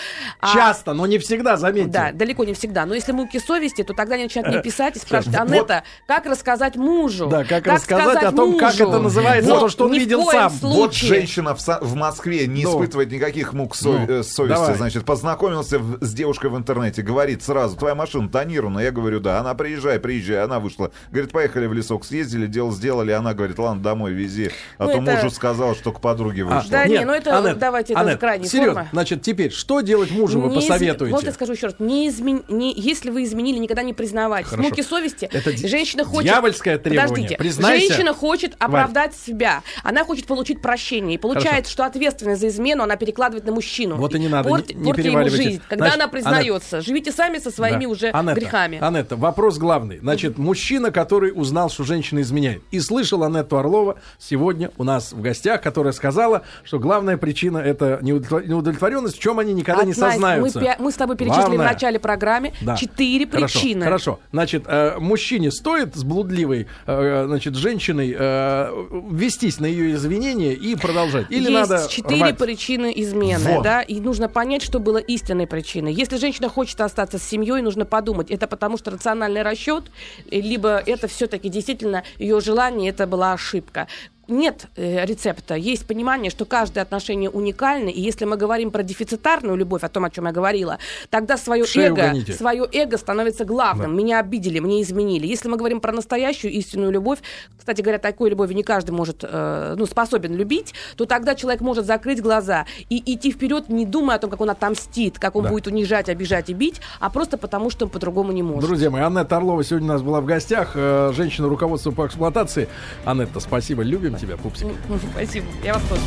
[0.40, 1.90] а- Часто, но не всегда, заметьте.
[1.90, 2.86] Да, далеко не всегда.
[2.86, 6.26] Но если муки совести, то тогда они начинают мне писать и спрашивать, Вот- Анетта, как
[6.26, 7.28] рассказать мужу?
[7.28, 10.50] Да, как рассказать о том, как мужу?» это называется, Вот, то, что он видел сам.
[10.60, 11.08] Вот случае.
[11.08, 12.70] женщина в, в Москве не Ну.
[12.72, 14.74] испытывает никаких мук сов- Ну, э, совести, давай.
[14.76, 19.38] значит, познакомился в- с девушкой в интернете, говорит сразу, твоя машина тонирована, я говорю, да,
[19.40, 23.82] она приезжай, приезжай, она вышла, говорит, поехали в лесок, съездили, дело сделали, она говорит, ладно,
[23.82, 26.70] домой вези, а Ну, то это- мужу сказал, что к подруге А, вышла.
[26.70, 28.88] Да не, ну это Анет, давайте, это Анет, крайняя серьезно, форма.
[28.92, 31.14] значит, теперь, что делать мужу вы Не изме- посоветуете?
[31.14, 32.44] Вот я скажу еще раз, не измен...
[32.48, 32.72] не...
[32.74, 34.50] если вы изменили, никогда не признавайтесь.
[34.50, 34.68] Хорошо.
[34.68, 35.26] Муки совести.
[35.32, 36.24] Это женщина хочет...
[36.30, 37.08] дьявольское требование.
[37.08, 37.36] Подождите.
[37.36, 37.86] Признайся.
[37.88, 39.62] Женщина хочет оправдать себя.
[39.82, 41.14] Она хочет получить прощение.
[41.14, 41.70] И получается, Хорошо.
[41.72, 43.96] что ответственность за измену она перекладывает на мужчину.
[43.96, 45.60] Вот и не надо, Порт- не- не портите ему жизнь.
[45.68, 46.80] Когда Значит, она признается.
[46.80, 47.90] Живите сами со своими Да.
[47.90, 48.78] уже Анетта, грехами.
[48.80, 49.98] Анетта, вопрос главный.
[49.98, 55.12] Значит, мужчина, который узнал, что женщина изменяет, и слышал Анетту Орлова сегодня женщины у нас
[55.12, 59.94] в гостях, которая сказала, что главная причина это неудовлетворенность, в чем они никогда Одна, не
[59.94, 60.60] сознаются.
[60.60, 62.76] Мы, мы с тобой перечислили Главное, в начале программы да.
[62.76, 63.84] четыре причины.
[63.84, 64.18] Хорошо.
[64.32, 68.70] Значит, э, мужчине стоит с блудливой э, значит, женщиной э,
[69.10, 71.26] вестись на ее извинения и продолжать?
[71.30, 72.38] Или Есть надо четыре рвать?
[72.38, 73.62] причины измены, вот.
[73.62, 75.92] да, и нужно понять, что было истинной причиной.
[75.92, 79.90] Если женщина хочет остаться с семьей, нужно подумать, это потому что рациональный расчет,
[80.30, 83.86] либо это все-таки действительно ее желание, это была ошибка
[84.30, 85.54] нет э, рецепта.
[85.54, 90.04] Есть понимание, что каждое отношение уникально, и если мы говорим про дефицитарную любовь, о том,
[90.04, 90.78] о чем я говорила,
[91.10, 93.90] тогда свое эго, свое эго становится главным.
[93.90, 94.02] Да.
[94.02, 95.26] Меня обидели, мне изменили.
[95.26, 97.18] Если мы говорим про настоящую истинную любовь,
[97.58, 101.86] кстати говоря, такой любовью не каждый может, э, ну, способен любить, то тогда человек может
[101.86, 105.50] закрыть глаза и идти вперед, не думая о том, как он отомстит, как он да.
[105.50, 108.64] будет унижать, обижать и бить, а просто потому, что он по-другому не может.
[108.64, 112.68] Друзья мои, Аннета Орлова сегодня у нас была в гостях, э, женщина руководства по эксплуатации.
[113.04, 114.68] Аннета, спасибо, любим тебя, пупсик.
[115.12, 115.46] Спасибо.
[115.64, 116.02] Я вас тоже.